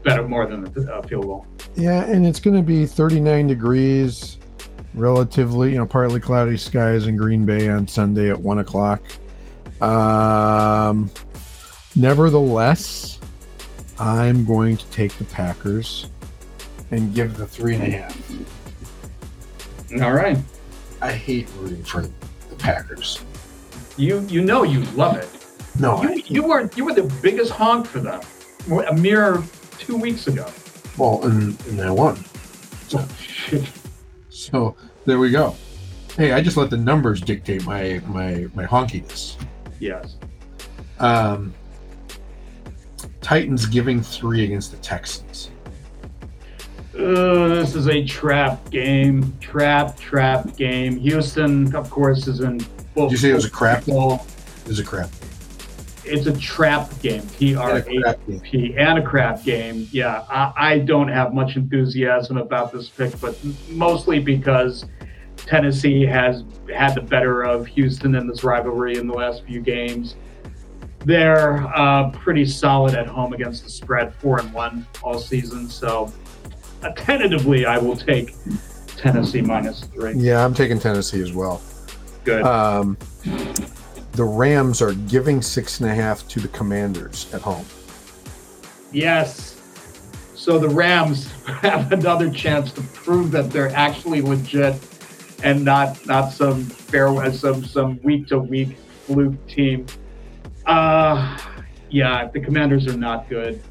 better 0.06 0.26
more 0.26 0.46
than 0.46 0.64
a 0.64 0.92
uh, 0.92 1.02
field 1.02 1.24
goal. 1.24 1.46
Yeah, 1.74 2.04
and 2.04 2.26
it's 2.26 2.40
going 2.40 2.56
to 2.56 2.62
be 2.62 2.86
39 2.86 3.48
degrees, 3.48 4.38
relatively, 4.94 5.72
you 5.72 5.78
know, 5.78 5.86
partly 5.86 6.20
cloudy 6.20 6.56
skies 6.56 7.08
in 7.08 7.16
Green 7.16 7.44
Bay 7.44 7.68
on 7.68 7.86
Sunday 7.86 8.30
at 8.30 8.38
one 8.38 8.60
o'clock. 8.60 9.02
Um, 9.82 11.10
nevertheless, 11.96 13.18
I'm 13.98 14.44
going 14.44 14.76
to 14.76 14.86
take 14.86 15.12
the 15.18 15.24
Packers 15.24 16.08
and 16.92 17.14
give 17.14 17.36
the 17.36 17.46
three 17.46 17.74
and 17.74 17.82
a 17.82 17.90
half. 17.90 18.30
All 20.00 20.12
right, 20.12 20.38
I 21.00 21.12
hate 21.12 21.48
rooting 21.58 21.82
for 21.84 22.02
the 22.02 22.56
Packers. 22.58 23.24
you 23.96 24.20
you 24.22 24.42
know 24.42 24.62
you 24.62 24.80
love 24.96 25.16
it. 25.16 25.28
No, 25.78 26.02
You, 26.02 26.22
you 26.26 26.42
were 26.42 26.70
you 26.74 26.84
were 26.86 26.94
the 26.94 27.02
biggest 27.22 27.52
honk 27.52 27.86
for 27.86 28.00
them 28.00 28.20
a 28.88 28.94
mere 28.94 29.42
two 29.78 29.96
weeks 29.96 30.26
ago. 30.26 30.46
well, 30.96 31.22
and, 31.24 31.58
and 31.66 31.80
I 31.82 31.90
won. 31.90 32.16
So, 32.88 33.04
so 34.30 34.76
there 35.04 35.18
we 35.18 35.30
go. 35.30 35.54
Hey, 36.16 36.32
I 36.32 36.40
just 36.40 36.56
let 36.56 36.70
the 36.70 36.76
numbers 36.78 37.20
dictate 37.20 37.64
my 37.66 38.00
my 38.06 38.46
my 38.54 38.64
honkiness. 38.64 39.36
yes. 39.80 40.16
Um, 40.98 41.52
Titans 43.20 43.66
giving 43.66 44.00
three 44.02 44.44
against 44.44 44.70
the 44.70 44.78
Texans. 44.78 45.50
Uh, 46.98 47.45
this 47.66 47.74
is 47.74 47.88
a 47.88 48.04
trap 48.04 48.70
game. 48.70 49.36
Trap, 49.40 49.98
trap 49.98 50.56
game. 50.56 50.98
Houston, 50.98 51.74
of 51.74 51.90
course, 51.90 52.28
is 52.28 52.40
in 52.40 52.60
full. 52.60 53.08
Did 53.08 53.12
you 53.12 53.16
say 53.18 53.30
it 53.30 53.34
was 53.34 53.44
a 53.44 53.50
crap? 53.50 53.82
full- 53.82 54.24
It 54.64 54.68
was 54.68 54.78
a 54.78 54.84
crap. 54.84 55.10
It's 56.04 56.26
a 56.26 56.38
trap 56.38 56.88
game. 57.02 57.22
T 57.36 57.56
R 57.56 57.78
a 57.78 57.82
game. 57.82 58.74
And 58.78 58.98
a 59.00 59.02
crap 59.02 59.42
game. 59.42 59.88
Yeah, 59.90 60.24
I, 60.30 60.52
I 60.56 60.78
don't 60.78 61.08
have 61.08 61.34
much 61.34 61.56
enthusiasm 61.56 62.36
about 62.36 62.70
this 62.72 62.88
pick, 62.88 63.20
but 63.20 63.36
mostly 63.68 64.20
because 64.20 64.84
Tennessee 65.36 66.06
has 66.06 66.44
had 66.72 66.94
the 66.94 67.00
better 67.00 67.42
of 67.42 67.66
Houston 67.66 68.14
in 68.14 68.28
this 68.28 68.44
rivalry 68.44 68.96
in 68.98 69.08
the 69.08 69.14
last 69.14 69.42
few 69.44 69.60
games. 69.60 70.14
They're 71.00 71.66
uh, 71.76 72.10
pretty 72.10 72.46
solid 72.46 72.94
at 72.94 73.08
home 73.08 73.32
against 73.32 73.64
the 73.64 73.70
spread, 73.70 74.14
four 74.14 74.38
and 74.38 74.52
one 74.52 74.86
all 75.02 75.18
season. 75.18 75.68
So, 75.68 76.12
uh, 76.82 76.90
tentatively, 76.92 77.66
I 77.66 77.78
will 77.78 77.96
take 77.96 78.34
Tennessee 78.96 79.42
minus 79.42 79.80
three. 79.80 80.14
Yeah, 80.14 80.44
I'm 80.44 80.54
taking 80.54 80.78
Tennessee 80.78 81.22
as 81.22 81.32
well. 81.32 81.62
Good. 82.24 82.42
Um, 82.42 82.96
the 84.12 84.24
Rams 84.24 84.80
are 84.80 84.94
giving 84.94 85.42
six 85.42 85.80
and 85.80 85.90
a 85.90 85.94
half 85.94 86.26
to 86.28 86.40
the 86.40 86.48
Commanders 86.48 87.32
at 87.34 87.42
home. 87.42 87.64
Yes. 88.92 89.60
So 90.34 90.58
the 90.58 90.68
Rams 90.68 91.30
have 91.46 91.92
another 91.92 92.30
chance 92.30 92.72
to 92.72 92.82
prove 92.82 93.30
that 93.32 93.50
they're 93.50 93.74
actually 93.74 94.22
legit 94.22 94.74
and 95.42 95.64
not 95.64 96.04
not 96.06 96.32
some 96.32 96.64
fair 96.64 97.32
some 97.32 97.64
some 97.64 98.00
week 98.02 98.28
to 98.28 98.38
week 98.38 98.76
fluke 99.06 99.46
team. 99.46 99.86
Uh 100.64 101.38
yeah, 101.90 102.28
the 102.28 102.40
Commanders 102.40 102.86
are 102.86 102.96
not 102.96 103.28
good, 103.28 103.62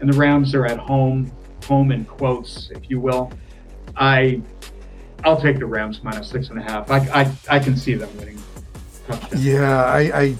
and 0.00 0.12
the 0.12 0.16
Rams 0.16 0.54
are 0.54 0.66
at 0.66 0.78
home, 0.78 1.30
home 1.70 1.92
in 1.92 2.04
quotes, 2.04 2.68
if 2.72 2.90
you 2.90 2.98
will. 2.98 3.30
I 3.96 4.42
I'll 5.24 5.40
take 5.40 5.60
the 5.60 5.66
Rams 5.66 6.02
minus 6.02 6.28
six 6.28 6.48
and 6.50 6.58
a 6.58 6.62
half. 6.62 6.90
I 6.90 6.98
I, 7.22 7.32
I 7.48 7.58
can 7.60 7.76
see 7.76 7.94
them 7.94 8.10
winning. 8.18 8.38
touchdown. 9.06 9.40
Yeah, 9.40 9.84
I, 9.84 10.00
I 10.22 10.36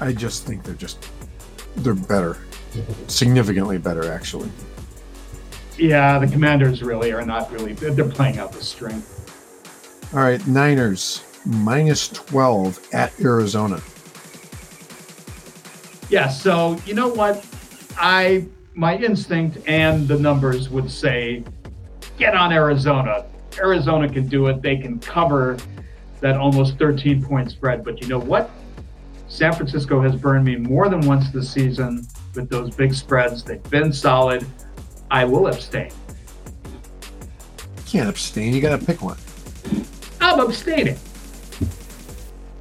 I 0.00 0.12
just 0.12 0.46
think 0.46 0.62
they're 0.62 0.74
just 0.74 1.08
they're 1.76 1.94
better, 1.94 2.36
significantly 3.08 3.78
better 3.78 4.12
actually. 4.12 4.50
Yeah, 5.78 6.18
the 6.18 6.26
Commanders 6.26 6.82
really 6.82 7.10
are 7.10 7.24
not 7.24 7.50
really. 7.50 7.72
They're 7.72 7.92
they're 7.92 8.04
playing 8.08 8.38
out 8.38 8.52
the 8.52 8.62
string. 8.62 9.02
All 10.12 10.20
right, 10.20 10.46
Niners 10.46 11.24
minus 11.46 12.08
twelve 12.08 12.78
at 12.92 13.18
Arizona. 13.18 13.80
Yeah, 16.10 16.28
so 16.28 16.76
you 16.84 16.92
know 16.92 17.08
what? 17.08 17.46
I 17.96 18.46
my 18.74 18.96
instinct 18.96 19.58
and 19.66 20.06
the 20.06 20.18
numbers 20.18 20.68
would 20.68 20.90
say 20.90 21.44
get 22.18 22.34
on 22.34 22.52
Arizona. 22.52 23.26
Arizona 23.58 24.08
can 24.08 24.28
do 24.28 24.46
it. 24.46 24.62
They 24.62 24.76
can 24.76 24.98
cover 25.00 25.56
that 26.20 26.36
almost 26.36 26.78
13 26.78 27.22
point 27.22 27.50
spread. 27.50 27.84
But 27.84 28.00
you 28.00 28.08
know 28.08 28.18
what? 28.18 28.50
San 29.28 29.52
Francisco 29.52 30.00
has 30.00 30.16
burned 30.16 30.44
me 30.44 30.56
more 30.56 30.88
than 30.88 31.00
once 31.02 31.30
this 31.30 31.50
season 31.50 32.06
with 32.34 32.48
those 32.48 32.74
big 32.74 32.94
spreads. 32.94 33.42
They've 33.44 33.62
been 33.70 33.92
solid. 33.92 34.46
I 35.10 35.24
will 35.24 35.48
abstain. 35.48 35.90
You 37.76 37.82
can't 37.86 38.08
abstain. 38.08 38.54
You 38.54 38.60
got 38.60 38.78
to 38.78 38.84
pick 38.84 39.02
one. 39.02 39.16
I'm 40.20 40.40
abstaining. 40.40 40.98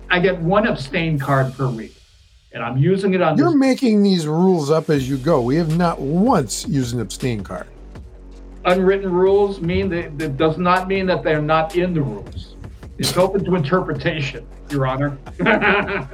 I 0.09 0.19
get 0.19 0.39
one 0.39 0.67
abstain 0.67 1.19
card 1.19 1.53
per 1.53 1.67
week. 1.67 1.98
And 2.51 2.63
I'm 2.63 2.77
using 2.77 3.13
it 3.13 3.21
on 3.21 3.37
You're 3.37 3.47
this 3.49 3.55
making 3.55 4.03
these 4.03 4.25
rules 4.27 4.69
up 4.71 4.89
as 4.89 5.07
you 5.09 5.17
go. 5.17 5.41
We 5.41 5.55
have 5.57 5.77
not 5.77 5.99
once 5.99 6.67
used 6.67 6.93
an 6.95 7.01
abstain 7.01 7.43
card. 7.43 7.67
unwritten 8.65 9.11
rules. 9.11 9.61
Mean 9.61 9.89
that, 9.89 10.17
that 10.19 10.37
does 10.37 10.57
not 10.57 10.87
mean 10.87 11.05
that 11.07 11.23
they're 11.23 11.41
not 11.41 11.75
in 11.75 11.93
the 11.93 12.01
rules. 12.01 12.55
It's 12.97 13.15
open 13.15 13.45
to 13.45 13.55
interpretation, 13.55 14.45
Your 14.69 14.85
Honor. 14.87 15.17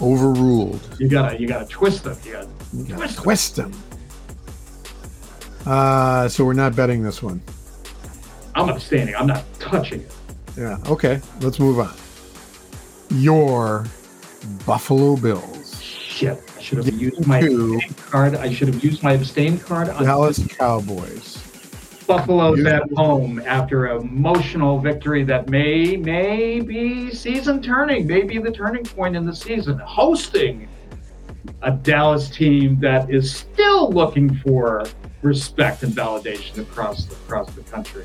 Overruled. 0.00 0.80
you 0.98 1.08
gotta 1.08 1.38
you 1.40 1.46
gotta 1.46 1.66
twist 1.66 2.04
them. 2.04 2.16
You 2.24 2.32
gotta 2.32 2.48
You 2.74 2.84
gotta 2.84 2.96
Twist 2.96 3.18
twist 3.18 3.56
them. 3.56 3.72
Uh, 5.64 6.28
so 6.28 6.44
we're 6.44 6.52
not 6.52 6.74
betting 6.76 7.02
this 7.02 7.22
one. 7.22 7.40
I'm 8.54 8.68
abstaining. 8.68 9.14
I'm 9.14 9.26
not 9.26 9.44
touching 9.60 10.00
it. 10.00 10.12
Yeah. 10.58 10.76
Okay. 10.86 11.20
Let's 11.40 11.58
move 11.58 11.78
on. 11.78 11.94
Your 13.10 13.86
Buffalo 14.66 15.16
Bills, 15.16 15.80
Shit. 15.82 16.40
I 16.56 16.60
should 16.60 16.78
have 16.78 17.00
used 17.00 17.26
my 17.26 17.38
abstain 17.40 17.94
card. 18.06 18.34
I 18.36 18.52
should 18.52 18.68
have 18.68 18.84
used 18.84 19.02
my 19.02 19.12
abstain 19.12 19.58
card 19.58 19.88
on 19.88 20.04
Dallas 20.04 20.46
Cowboys. 20.46 21.38
Buffalo's 22.06 22.58
You- 22.58 22.68
at 22.68 22.82
home 22.94 23.42
after 23.46 23.86
an 23.86 24.02
emotional 24.02 24.78
victory 24.78 25.24
that 25.24 25.48
may 25.48 25.96
may 25.96 26.60
be 26.60 27.12
season 27.12 27.62
turning, 27.62 28.06
may 28.06 28.22
be 28.22 28.38
the 28.38 28.50
turning 28.50 28.84
point 28.84 29.16
in 29.16 29.26
the 29.26 29.34
season. 29.34 29.78
Hosting 29.78 30.68
a 31.62 31.70
Dallas 31.70 32.28
team 32.28 32.78
that 32.80 33.10
is 33.10 33.34
still 33.34 33.90
looking 33.90 34.34
for 34.36 34.84
respect 35.22 35.82
and 35.82 35.92
validation 35.92 36.58
across 36.58 37.06
the, 37.06 37.14
across 37.14 37.50
the 37.54 37.62
country. 37.62 38.04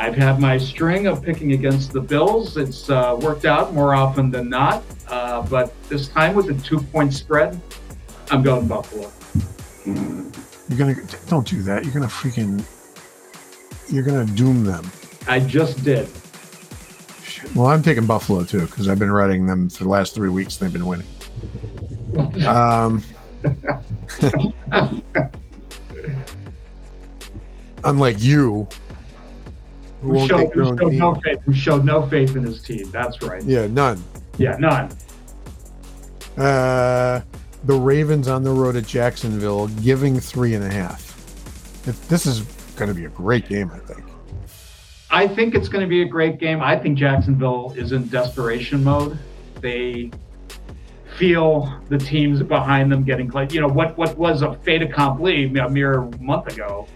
I've 0.00 0.14
had 0.14 0.40
my 0.40 0.56
string 0.56 1.06
of 1.08 1.22
picking 1.22 1.52
against 1.52 1.92
the 1.92 2.00
Bills. 2.00 2.56
It's 2.56 2.88
uh, 2.88 3.18
worked 3.20 3.44
out 3.44 3.74
more 3.74 3.94
often 3.94 4.30
than 4.30 4.48
not, 4.48 4.82
uh, 5.08 5.42
but 5.42 5.74
this 5.90 6.08
time 6.08 6.34
with 6.34 6.46
the 6.46 6.54
two 6.54 6.80
point 6.80 7.12
spread, 7.12 7.60
I'm 8.30 8.42
going 8.42 8.66
Buffalo. 8.66 9.12
You're 9.84 10.78
gonna 10.78 10.94
don't 11.28 11.46
do 11.46 11.60
that. 11.64 11.84
You're 11.84 11.92
gonna 11.92 12.06
freaking. 12.06 12.64
You're 13.92 14.02
gonna 14.02 14.24
doom 14.24 14.64
them. 14.64 14.90
I 15.28 15.38
just 15.38 15.84
did. 15.84 16.08
Well, 17.54 17.66
I'm 17.66 17.82
taking 17.82 18.06
Buffalo 18.06 18.42
too 18.44 18.62
because 18.62 18.88
I've 18.88 18.98
been 18.98 19.12
writing 19.12 19.44
them 19.44 19.68
for 19.68 19.84
the 19.84 19.90
last 19.90 20.14
three 20.14 20.30
weeks. 20.30 20.58
And 20.58 20.66
they've 20.66 20.72
been 20.72 20.86
winning. 20.86 21.06
Um, 22.46 23.04
unlike 27.84 28.22
you, 28.22 28.66
who 30.00 30.10
won't 30.10 30.30
showed, 30.30 30.52
showed 30.54 30.92
no 30.92 31.14
faith, 31.16 31.40
who 31.44 31.52
showed 31.52 31.84
no 31.84 32.06
faith 32.06 32.36
in 32.36 32.44
his 32.44 32.62
team. 32.62 32.90
That's 32.90 33.20
right. 33.22 33.42
Yeah, 33.42 33.66
none. 33.66 34.02
Yeah, 34.38 34.56
none. 34.58 34.90
Uh, 36.36 37.20
the 37.64 37.74
Ravens 37.74 38.28
on 38.28 38.42
the 38.42 38.50
road 38.50 38.76
at 38.76 38.86
Jacksonville, 38.86 39.68
giving 39.68 40.18
three 40.18 40.54
and 40.54 40.64
a 40.64 40.70
half. 40.70 41.08
If 41.86 42.08
this 42.08 42.26
is 42.26 42.40
going 42.76 42.88
to 42.88 42.94
be 42.94 43.04
a 43.04 43.10
great 43.10 43.48
game, 43.48 43.70
I 43.72 43.78
think. 43.78 44.04
I 45.10 45.26
think 45.26 45.54
it's 45.54 45.68
going 45.68 45.82
to 45.82 45.88
be 45.88 46.02
a 46.02 46.06
great 46.06 46.38
game. 46.38 46.62
I 46.62 46.76
think 46.76 46.96
Jacksonville 46.96 47.74
is 47.76 47.92
in 47.92 48.08
desperation 48.08 48.84
mode. 48.84 49.18
They 49.60 50.10
feel 51.16 51.82
the 51.88 51.98
teams 51.98 52.42
behind 52.42 52.90
them 52.90 53.02
getting 53.02 53.28
close. 53.28 53.52
You 53.52 53.60
know 53.60 53.68
what? 53.68 53.98
What 53.98 54.16
was 54.16 54.42
a 54.42 54.54
fait 54.54 54.82
accompli 54.82 55.44
a 55.44 55.68
mere 55.68 56.02
month 56.20 56.46
ago. 56.54 56.86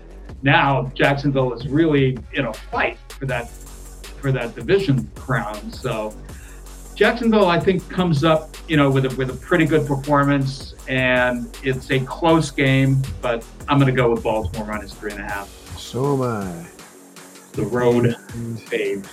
Now 0.45 0.93
Jacksonville 0.95 1.55
is 1.55 1.67
really 1.67 2.19
in 2.35 2.45
a 2.45 2.53
fight 2.53 2.99
for 3.09 3.25
that 3.27 3.49
for 3.51 4.31
that 4.31 4.55
division 4.55 5.11
crown. 5.15 5.73
So 5.73 6.15
Jacksonville, 6.95 7.47
I 7.47 7.59
think, 7.59 7.89
comes 7.89 8.23
up, 8.23 8.55
you 8.69 8.77
know, 8.77 8.91
with 8.91 9.07
a 9.07 9.17
with 9.17 9.31
a 9.31 9.35
pretty 9.35 9.65
good 9.65 9.87
performance, 9.87 10.75
and 10.87 11.57
it's 11.63 11.91
a 11.91 11.99
close 12.01 12.51
game. 12.51 13.03
But 13.23 13.45
I'm 13.69 13.79
going 13.79 13.93
to 13.93 13.97
go 13.97 14.11
with 14.11 14.23
Baltimore 14.23 14.67
minus 14.67 14.93
three 14.93 15.13
and 15.13 15.21
a 15.21 15.25
half. 15.25 15.49
So 15.79 16.15
am 16.15 16.23
I. 16.23 16.67
The 17.53 17.63
road 17.63 18.17
fave. 18.67 19.07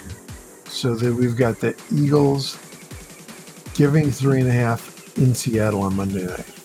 so 0.67 0.96
that 0.96 1.13
we've 1.13 1.38
got 1.38 1.60
the 1.60 1.80
Eagles 1.94 2.58
giving 3.76 4.12
three 4.12 4.39
and 4.39 4.50
a 4.50 4.52
half 4.52 5.15
in 5.17 5.34
Seattle 5.36 5.84
on 5.84 5.96
Monday 5.96 6.26
night. 6.26 6.61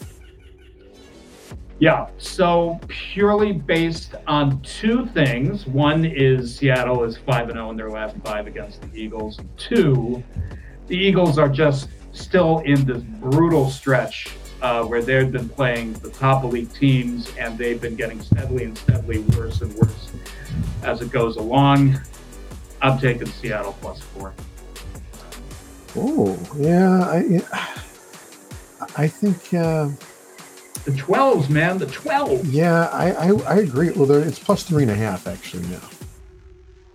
Yeah, 1.78 2.08
so 2.16 2.80
purely 2.88 3.52
based 3.52 4.14
on 4.26 4.60
two 4.62 5.06
things. 5.06 5.66
One 5.66 6.06
is 6.06 6.56
Seattle 6.56 7.04
is 7.04 7.18
5 7.18 7.50
and 7.50 7.56
0 7.56 7.70
in 7.70 7.76
their 7.76 7.90
last 7.90 8.16
five 8.24 8.46
against 8.46 8.80
the 8.80 8.88
Eagles. 8.98 9.38
Two, 9.58 10.24
the 10.86 10.96
Eagles 10.96 11.38
are 11.38 11.50
just 11.50 11.88
still 12.12 12.60
in 12.60 12.86
this 12.86 13.02
brutal 13.02 13.68
stretch 13.68 14.28
uh, 14.62 14.84
where 14.84 15.02
they've 15.02 15.30
been 15.30 15.50
playing 15.50 15.92
the 15.94 16.08
top 16.08 16.44
elite 16.44 16.72
teams 16.72 17.30
and 17.36 17.58
they've 17.58 17.80
been 17.80 17.94
getting 17.94 18.22
steadily 18.22 18.64
and 18.64 18.78
steadily 18.78 19.18
worse 19.36 19.60
and 19.60 19.74
worse 19.74 20.10
as 20.82 21.02
it 21.02 21.10
goes 21.10 21.36
along. 21.36 22.00
I'm 22.80 22.98
taking 22.98 23.26
Seattle 23.26 23.76
plus 23.82 24.00
four. 24.00 24.32
Oh, 25.94 26.38
yeah. 26.56 27.00
I, 27.02 27.42
I 28.96 29.08
think, 29.08 29.52
uh, 29.52 29.90
The 30.86 30.92
12s, 30.92 31.50
man, 31.50 31.78
the 31.78 31.86
12s. 31.86 32.42
yeah, 32.44 32.84
I, 32.92 33.10
I, 33.10 33.32
I 33.42 33.56
agree. 33.56 33.90
Well, 33.90 34.06
there, 34.06 34.20
it's 34.20 34.38
plus 34.38 34.62
three 34.62 34.82
and 34.84 34.90
a 34.90 34.94
half 34.94 35.26
actually 35.26 35.66
now. 35.66 35.80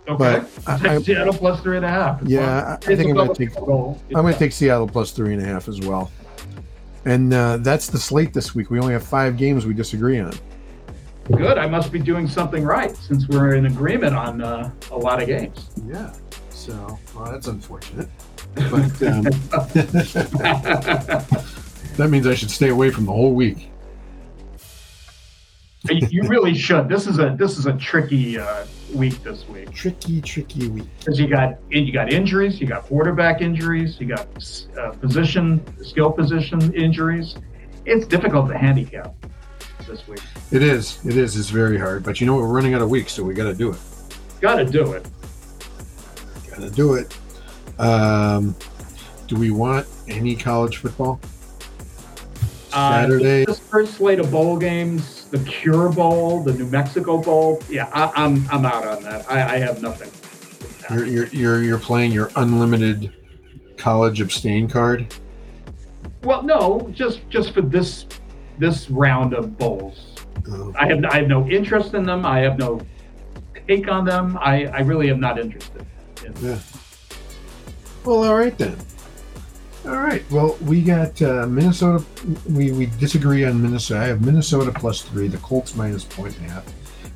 Okay. 0.08 0.16
But 0.18 0.48
I- 0.66 1.00
Seattle 1.02 1.34
plus 1.34 1.60
three 1.60 1.76
and 1.76 1.84
a 1.84 1.88
half. 1.88 2.20
Yeah, 2.24 2.78
I, 2.86 2.92
I 2.92 2.96
think 2.96 3.10
I'm 3.10 3.14
gonna 3.16 3.34
take- 3.34 3.54
goal. 3.54 4.00
I'm 4.08 4.22
going 4.22 4.32
to 4.32 4.38
take 4.38 4.52
Seattle 4.52 4.88
plus 4.88 5.10
three 5.12 5.34
and 5.34 5.42
a 5.42 5.44
half 5.46 5.68
as 5.68 5.78
well. 5.80 6.10
And 7.04 7.34
uh, 7.34 7.58
that's 7.58 7.88
the 7.88 7.98
slate 7.98 8.32
this 8.32 8.54
week. 8.54 8.70
We 8.70 8.80
only 8.80 8.94
have 8.94 9.04
five 9.04 9.36
games 9.36 9.66
we 9.66 9.74
disagree 9.74 10.18
on. 10.18 10.32
Good. 11.30 11.58
I 11.58 11.68
must 11.68 11.92
be 11.92 11.98
doing 11.98 12.26
something 12.26 12.64
right 12.64 12.96
since 12.96 13.28
we're 13.28 13.54
in 13.56 13.66
agreement 13.66 14.16
on 14.16 14.40
uh, 14.40 14.70
a 14.90 14.96
lot 14.96 15.20
of 15.22 15.28
games. 15.28 15.68
Yeah. 15.86 16.12
So, 16.50 16.98
well, 17.14 17.30
that's 17.30 17.46
unfortunate. 17.48 18.08
But 18.54 19.02
um, 19.02 19.22
that 21.96 22.08
means 22.10 22.26
I 22.26 22.34
should 22.34 22.50
stay 22.50 22.68
away 22.68 22.90
from 22.90 23.06
the 23.06 23.12
whole 23.12 23.32
week. 23.34 23.70
You 25.90 26.06
you 26.10 26.22
really 26.28 26.54
should. 26.54 26.88
This 26.88 27.06
is 27.06 27.18
a 27.18 27.34
this 27.38 27.58
is 27.58 27.66
a 27.66 27.72
tricky 27.74 28.38
uh, 28.38 28.66
week 28.94 29.22
this 29.22 29.48
week 29.48 29.72
Tricky, 29.72 30.20
tricky 30.20 30.68
week. 30.68 30.84
because 30.98 31.18
you 31.18 31.26
got 31.26 31.58
you 31.70 31.92
got 31.92 32.12
injuries, 32.12 32.60
you 32.60 32.66
got 32.66 32.84
quarterback 32.84 33.40
injuries, 33.40 33.98
you 34.00 34.06
got 34.06 34.26
uh, 34.78 34.90
position 34.92 35.62
skill 35.82 36.10
position 36.10 36.72
injuries. 36.74 37.36
It's 37.84 38.06
difficult 38.06 38.48
to 38.48 38.56
handicap 38.56 39.14
this 39.88 40.06
week. 40.06 40.20
It 40.52 40.62
is. 40.62 41.04
It 41.04 41.16
is. 41.16 41.36
It's 41.36 41.50
very 41.50 41.78
hard. 41.78 42.04
But 42.04 42.20
you 42.20 42.26
know 42.26 42.34
what? 42.34 42.42
We're 42.42 42.54
running 42.54 42.74
out 42.74 42.82
of 42.82 42.90
weeks, 42.90 43.12
so 43.12 43.24
we 43.24 43.34
got 43.34 43.44
to 43.44 43.54
do 43.54 43.72
it. 43.72 43.78
Got 44.40 44.56
to 44.56 44.64
do 44.64 44.92
it. 44.92 45.06
Got 46.48 46.60
to 46.60 46.70
do 46.70 46.94
it. 46.94 47.16
Um, 47.78 48.54
do 49.26 49.36
we 49.36 49.50
want 49.50 49.86
any 50.08 50.36
college 50.36 50.76
football? 50.76 51.18
Uh, 52.72 53.02
Saturday. 53.02 53.44
this 53.44 53.58
first 53.58 53.94
slate 53.94 54.18
of 54.18 54.30
bowl 54.30 54.56
games, 54.56 55.21
the 55.32 55.38
Cure 55.40 55.90
Bowl, 55.90 56.42
the 56.42 56.52
New 56.52 56.66
Mexico 56.66 57.20
Bowl. 57.20 57.60
Yeah, 57.68 57.90
I, 57.92 58.12
I'm 58.14 58.46
I'm 58.50 58.64
out 58.66 58.86
on 58.86 59.02
that. 59.02 59.28
I, 59.28 59.54
I 59.54 59.58
have 59.58 59.82
nothing. 59.82 60.10
You're, 60.90 61.06
you're 61.06 61.26
you're 61.28 61.62
you're 61.62 61.78
playing 61.78 62.12
your 62.12 62.30
unlimited 62.36 63.12
college 63.78 64.20
abstain 64.20 64.68
card. 64.68 65.12
Well, 66.22 66.42
no, 66.42 66.88
just 66.92 67.28
just 67.30 67.54
for 67.54 67.62
this 67.62 68.06
this 68.58 68.90
round 68.90 69.32
of 69.32 69.56
bowls. 69.56 70.14
Oh, 70.50 70.74
I 70.78 70.86
have 70.86 71.02
I 71.06 71.16
have 71.16 71.28
no 71.28 71.48
interest 71.48 71.94
in 71.94 72.04
them. 72.04 72.26
I 72.26 72.40
have 72.40 72.58
no 72.58 72.80
take 73.66 73.88
on 73.88 74.04
them. 74.04 74.38
I, 74.38 74.66
I 74.66 74.80
really 74.80 75.08
am 75.10 75.18
not 75.18 75.38
interested. 75.38 75.86
In 76.26 76.34
yeah. 76.42 76.58
Well, 78.04 78.24
all 78.24 78.36
right 78.36 78.56
then. 78.58 78.76
All 79.84 79.98
right. 79.98 80.22
Well, 80.30 80.56
we 80.62 80.80
got 80.80 81.20
uh, 81.22 81.46
Minnesota. 81.46 82.04
We, 82.48 82.70
we 82.70 82.86
disagree 82.86 83.44
on 83.44 83.60
Minnesota. 83.60 84.00
I 84.00 84.04
have 84.04 84.24
Minnesota 84.24 84.70
plus 84.70 85.02
three, 85.02 85.26
the 85.26 85.38
Colts 85.38 85.74
minus 85.74 86.04
point 86.04 86.36
and 86.38 86.46
a 86.46 86.50
half, 86.50 86.64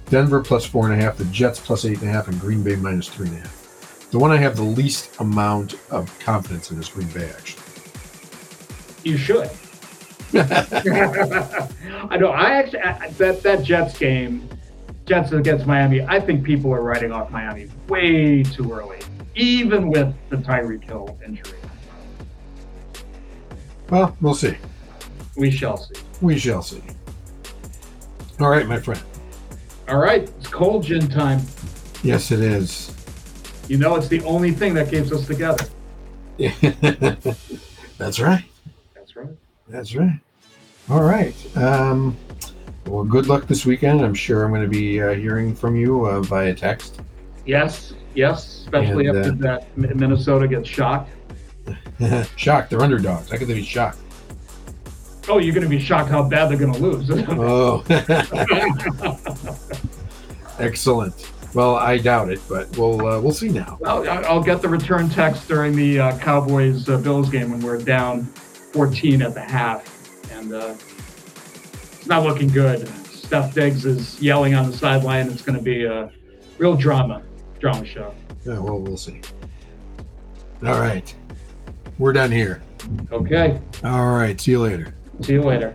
Denver 0.06 0.40
plus 0.42 0.64
four 0.64 0.90
and 0.90 1.00
a 1.00 1.04
half, 1.04 1.16
the 1.16 1.26
Jets 1.26 1.60
plus 1.60 1.84
eight 1.84 2.00
and 2.00 2.08
a 2.08 2.12
half, 2.12 2.26
and 2.26 2.40
Green 2.40 2.64
Bay 2.64 2.74
minus 2.74 3.08
three 3.08 3.28
and 3.28 3.36
a 3.36 3.40
half. 3.40 4.10
The 4.10 4.18
one 4.18 4.32
I 4.32 4.36
have 4.38 4.56
the 4.56 4.62
least 4.62 5.10
amount 5.20 5.74
of 5.90 6.16
confidence 6.18 6.72
in 6.72 6.80
is 6.80 6.88
Green 6.88 7.08
Bay, 7.08 7.30
actually. 7.30 7.62
You 9.04 9.16
should. 9.16 9.48
I 10.34 12.16
know. 12.18 12.30
I 12.30 12.50
actually 12.50 12.80
I, 12.80 13.08
that 13.10 13.44
that 13.44 13.62
Jets 13.62 13.96
game, 13.96 14.48
Jets 15.04 15.30
against 15.30 15.66
Miami. 15.66 16.02
I 16.02 16.18
think 16.18 16.42
people 16.42 16.74
are 16.74 16.82
writing 16.82 17.12
off 17.12 17.30
Miami 17.30 17.68
way 17.86 18.42
too 18.42 18.72
early, 18.72 18.98
even 19.36 19.88
with 19.88 20.12
the 20.30 20.36
Tyreek 20.38 20.82
Hill 20.82 21.16
injury. 21.24 21.58
Well, 23.90 24.16
we'll 24.20 24.34
see. 24.34 24.56
We 25.36 25.50
shall 25.50 25.76
see. 25.76 25.94
We 26.20 26.38
shall 26.38 26.62
see. 26.62 26.82
All 28.40 28.50
right, 28.50 28.66
my 28.66 28.78
friend. 28.78 29.02
All 29.88 29.98
right, 29.98 30.22
it's 30.22 30.48
cold 30.48 30.84
gin 30.84 31.08
time. 31.08 31.40
Yes, 32.02 32.30
it 32.30 32.40
is. 32.40 32.92
You 33.68 33.78
know, 33.78 33.96
it's 33.96 34.08
the 34.08 34.22
only 34.24 34.52
thing 34.52 34.74
that 34.74 34.90
keeps 34.90 35.12
us 35.12 35.26
together. 35.26 35.64
That's 37.98 38.20
right. 38.20 38.44
That's 38.94 39.16
right. 39.16 39.28
That's 39.68 39.94
right. 39.94 40.20
All 40.88 41.02
right. 41.02 41.34
Um, 41.56 42.16
well, 42.86 43.04
good 43.04 43.26
luck 43.26 43.46
this 43.46 43.66
weekend. 43.66 44.02
I'm 44.02 44.14
sure 44.14 44.44
I'm 44.44 44.50
going 44.50 44.62
to 44.62 44.68
be 44.68 45.02
uh, 45.02 45.14
hearing 45.14 45.54
from 45.54 45.76
you 45.76 46.06
uh, 46.06 46.20
via 46.20 46.54
text. 46.54 47.00
Yes, 47.44 47.94
yes, 48.14 48.60
especially 48.64 49.08
And, 49.08 49.18
after 49.18 49.30
uh, 49.30 49.58
that 49.58 49.76
Minnesota 49.76 50.46
gets 50.46 50.68
shocked. 50.68 51.10
shocked. 52.36 52.70
They're 52.70 52.80
underdogs. 52.82 53.30
How 53.30 53.36
could 53.38 53.48
they 53.48 53.54
be 53.54 53.64
shocked? 53.64 53.98
Oh, 55.28 55.38
you're 55.38 55.54
going 55.54 55.64
to 55.64 55.68
be 55.70 55.80
shocked 55.80 56.08
how 56.08 56.22
bad 56.28 56.48
they're 56.50 56.58
going 56.58 56.72
to 56.72 56.78
lose. 56.78 57.10
Oh, 57.28 57.82
excellent. 60.58 61.32
Well, 61.54 61.76
I 61.76 61.96
doubt 61.98 62.30
it, 62.30 62.40
but 62.48 62.76
we'll 62.76 63.00
uh, 63.06 63.20
we'll 63.20 63.32
see 63.32 63.48
now. 63.48 63.78
Well, 63.80 64.08
I- 64.08 64.22
I'll 64.22 64.42
get 64.42 64.60
the 64.62 64.68
return 64.68 65.08
text 65.08 65.48
during 65.48 65.74
the 65.74 65.98
uh, 66.00 66.18
Cowboys 66.18 66.88
uh, 66.88 66.98
Bills 66.98 67.30
game 67.30 67.50
when 67.50 67.60
we're 67.60 67.78
down 67.78 68.24
14 68.24 69.22
at 69.22 69.32
the 69.34 69.40
half, 69.40 70.30
and 70.32 70.52
uh, 70.52 70.74
it's 71.94 72.06
not 72.06 72.24
looking 72.24 72.48
good. 72.48 72.86
Steph 73.06 73.54
Diggs 73.54 73.84
is 73.86 74.20
yelling 74.20 74.54
on 74.54 74.70
the 74.70 74.76
sideline. 74.76 75.28
It's 75.30 75.42
going 75.42 75.56
to 75.58 75.64
be 75.64 75.84
a 75.84 76.10
real 76.58 76.76
drama, 76.76 77.22
drama 77.58 77.84
show. 77.86 78.14
Yeah, 78.44 78.58
well, 78.58 78.78
we'll 78.78 78.96
see. 78.98 79.20
All 80.64 80.78
right, 80.80 81.14
we're 81.98 82.12
done 82.12 82.30
here. 82.30 82.62
Okay, 83.10 83.60
All 83.84 84.12
right, 84.12 84.40
see 84.40 84.52
you 84.52 84.60
later. 84.60 84.94
see 85.22 85.32
you 85.34 85.42
later. 85.42 85.74